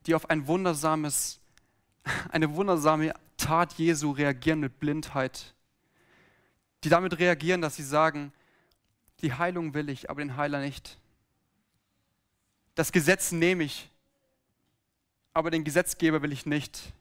die 0.06 0.16
auf 0.16 0.30
ein 0.30 0.48
wundersames, 0.48 1.40
eine 2.32 2.56
wundersame 2.56 3.14
Tat 3.38 3.74
Jesu 3.74 4.12
reagieren 4.12 4.60
mit 4.60 4.80
Blindheit. 4.80 5.54
Die 6.84 6.90
damit 6.90 7.20
reagieren, 7.20 7.62
dass 7.62 7.76
sie 7.76 7.84
sagen, 7.84 8.32
die 9.22 9.34
Heilung 9.34 9.74
will 9.74 9.90
ich, 9.90 10.10
aber 10.10 10.22
den 10.22 10.38
Heiler 10.38 10.60
nicht. 10.62 10.98
Das 12.76 12.92
Gesetz 12.92 13.32
nehme 13.32 13.64
ich, 13.64 13.90
aber 15.34 15.50
den 15.50 15.64
Gesetzgeber 15.64 16.22
will 16.22 16.32
ich 16.32 16.46
nicht. 16.46 16.94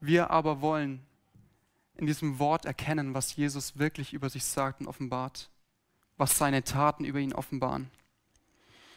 Wir 0.00 0.30
aber 0.30 0.60
wollen 0.60 1.06
in 1.94 2.06
diesem 2.06 2.40
Wort 2.40 2.64
erkennen, 2.64 3.14
was 3.14 3.36
Jesus 3.36 3.78
wirklich 3.78 4.12
über 4.12 4.28
sich 4.28 4.44
sagt 4.44 4.80
und 4.80 4.88
offenbart, 4.88 5.51
was 6.16 6.36
seine 6.36 6.64
Taten 6.64 7.04
über 7.04 7.18
ihn 7.18 7.32
offenbaren. 7.32 7.90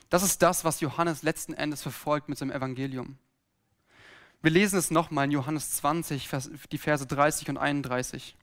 Das 0.09 0.23
ist 0.23 0.41
das, 0.41 0.63
was 0.63 0.81
Johannes 0.81 1.23
letzten 1.23 1.53
Endes 1.53 1.81
verfolgt 1.81 2.29
mit 2.29 2.37
seinem 2.37 2.51
Evangelium. 2.51 3.17
Wir 4.41 4.51
lesen 4.51 4.77
es 4.77 4.91
nochmal 4.91 5.25
in 5.25 5.31
Johannes 5.31 5.71
20, 5.71 6.29
die 6.71 6.77
Verse 6.77 7.05
30 7.05 7.49
und 7.49 7.57
31. 7.57 8.37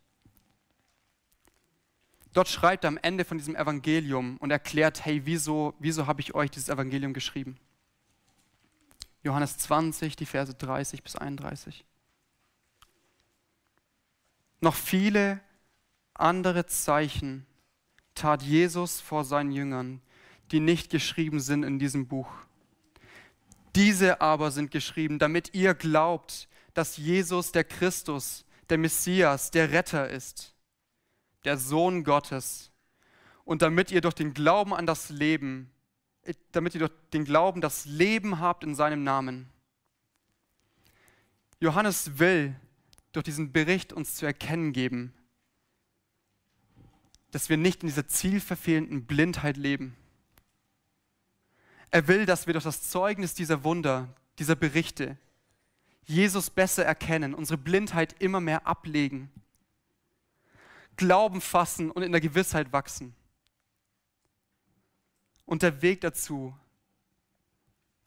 Dort 2.33 2.49
schreibt 2.49 2.85
er 2.85 2.89
am 2.89 2.99
Ende 2.99 3.25
von 3.25 3.39
diesem 3.39 3.55
Evangelium 3.55 4.37
und 4.39 4.51
erklärt, 4.51 5.05
hey, 5.05 5.27
wieso, 5.27 5.75
wieso 5.79 6.07
habe 6.07 6.21
ich 6.21 6.35
euch 6.35 6.51
dieses 6.51 6.71
Evangelium 6.71 7.13
geschrieben? 7.13 7.59
Johannes 9.23 9.59
20, 9.59 10.17
die 10.17 10.27
Verse 10.27 10.53
30 10.53 11.03
bis 11.03 11.15
31. 11.15 11.85
Noch 14.61 14.75
viele 14.75 15.41
andere 16.15 16.67
Zeichen 16.67 17.47
tat 18.15 18.43
Jesus 18.43 19.01
vor 19.01 19.25
seinen 19.25 19.53
Jüngern, 19.53 20.01
die 20.51 20.61
nicht 20.61 20.91
geschrieben 20.91 21.41
sind 21.41 21.63
in 21.63 21.79
diesem 21.79 22.07
Buch. 22.07 22.31
Diese 23.75 24.21
aber 24.21 24.51
sind 24.51 24.71
geschrieben, 24.71 25.19
damit 25.19 25.55
ihr 25.55 25.75
glaubt, 25.75 26.49
dass 26.75 26.97
Jesus 26.97 27.53
der 27.53 27.65
Christus, 27.65 28.45
der 28.69 28.79
Messias, 28.79 29.51
der 29.51 29.73
Retter 29.73 30.09
ist 30.09 30.53
der 31.45 31.57
Sohn 31.57 32.05
Gottes. 32.05 32.71
Und 33.45 33.63
damit 33.63 33.91
ihr 33.91 34.01
durch 34.01 34.15
den 34.15 34.35
Glauben 34.35 34.73
an 34.73 34.87
das 34.87 35.11
Leben, 35.11 35.71
damit 36.53 36.75
ihr 36.75 36.81
durch 36.81 36.93
den 37.13 37.25
Glauben 37.25 37.61
das 37.61 37.85
Leben 37.85 38.39
habt 38.39 38.63
in 38.63 38.75
seinem 38.75 39.03
Namen. 39.03 39.49
Johannes 41.59 42.19
will 42.19 42.55
durch 43.13 43.25
diesen 43.25 43.53
Bericht 43.53 43.93
uns 43.93 44.15
zu 44.15 44.27
erkennen 44.27 44.73
geben, 44.73 45.13
dass 47.33 47.49
wir 47.49 47.57
nicht 47.57 47.83
in 47.83 47.89
dieser 47.89 48.07
zielverfehlenden 48.07 49.05
Blindheit 49.05 49.57
leben. 49.57 49.97
Er 51.91 52.07
will, 52.07 52.25
dass 52.25 52.47
wir 52.47 52.55
durch 52.55 52.65
das 52.65 52.89
Zeugnis 52.89 53.35
dieser 53.35 53.65
Wunder, 53.65 54.09
dieser 54.39 54.55
Berichte, 54.55 55.19
Jesus 56.05 56.49
besser 56.51 56.85
erkennen, 56.85 57.35
unsere 57.35 57.59
Blindheit 57.59 58.15
immer 58.21 58.41
mehr 58.41 58.67
ablegen 58.67 59.31
Glauben 60.97 61.41
fassen 61.41 61.91
und 61.91 62.03
in 62.03 62.13
der 62.13 62.21
Gewissheit 62.21 62.73
wachsen. 62.73 63.15
Und 65.47 65.63
der 65.63 65.83
Weg 65.83 66.01
dazu, 66.01 66.55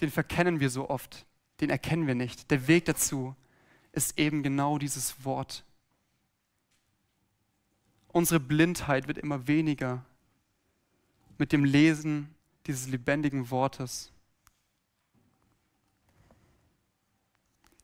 den 0.02 0.12
verkennen 0.12 0.60
wir 0.60 0.70
so 0.70 0.90
oft, 0.90 1.26
den 1.62 1.70
erkennen 1.70 2.08
wir 2.08 2.16
nicht. 2.16 2.52
Der 2.52 2.68
Weg 2.68 2.86
dazu 2.86 3.36
ist 3.92 4.18
eben 4.20 4.44
genau 4.44 4.78
dieses 4.78 5.26
Wort. 5.26 5.64
Unsere 8.16 8.40
Blindheit 8.40 9.10
wird 9.10 9.18
immer 9.18 9.46
weniger 9.46 10.06
mit 11.38 11.52
dem 11.52 11.66
Lesen 11.66 12.34
dieses 12.66 12.88
lebendigen 12.88 13.50
Wortes. 13.50 14.10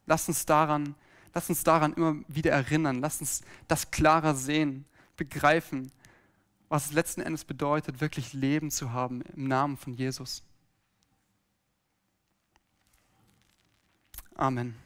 Lass 0.05 0.29
uns 0.29 0.45
daran, 0.45 0.95
lass 1.33 1.49
uns 1.49 1.65
daran 1.65 1.91
immer 1.95 2.15
wieder 2.29 2.51
erinnern, 2.53 3.01
lass 3.01 3.19
uns 3.19 3.41
das 3.67 3.91
klarer 3.91 4.33
sehen 4.33 4.85
begreifen, 5.17 5.91
was 6.69 6.85
es 6.85 6.91
letzten 6.93 7.19
Endes 7.19 7.43
bedeutet, 7.43 7.99
wirklich 7.99 8.31
Leben 8.31 8.71
zu 8.71 8.93
haben 8.93 9.23
im 9.35 9.49
Namen 9.49 9.75
von 9.75 9.93
Jesus. 9.93 10.43
Amen. 14.35 14.77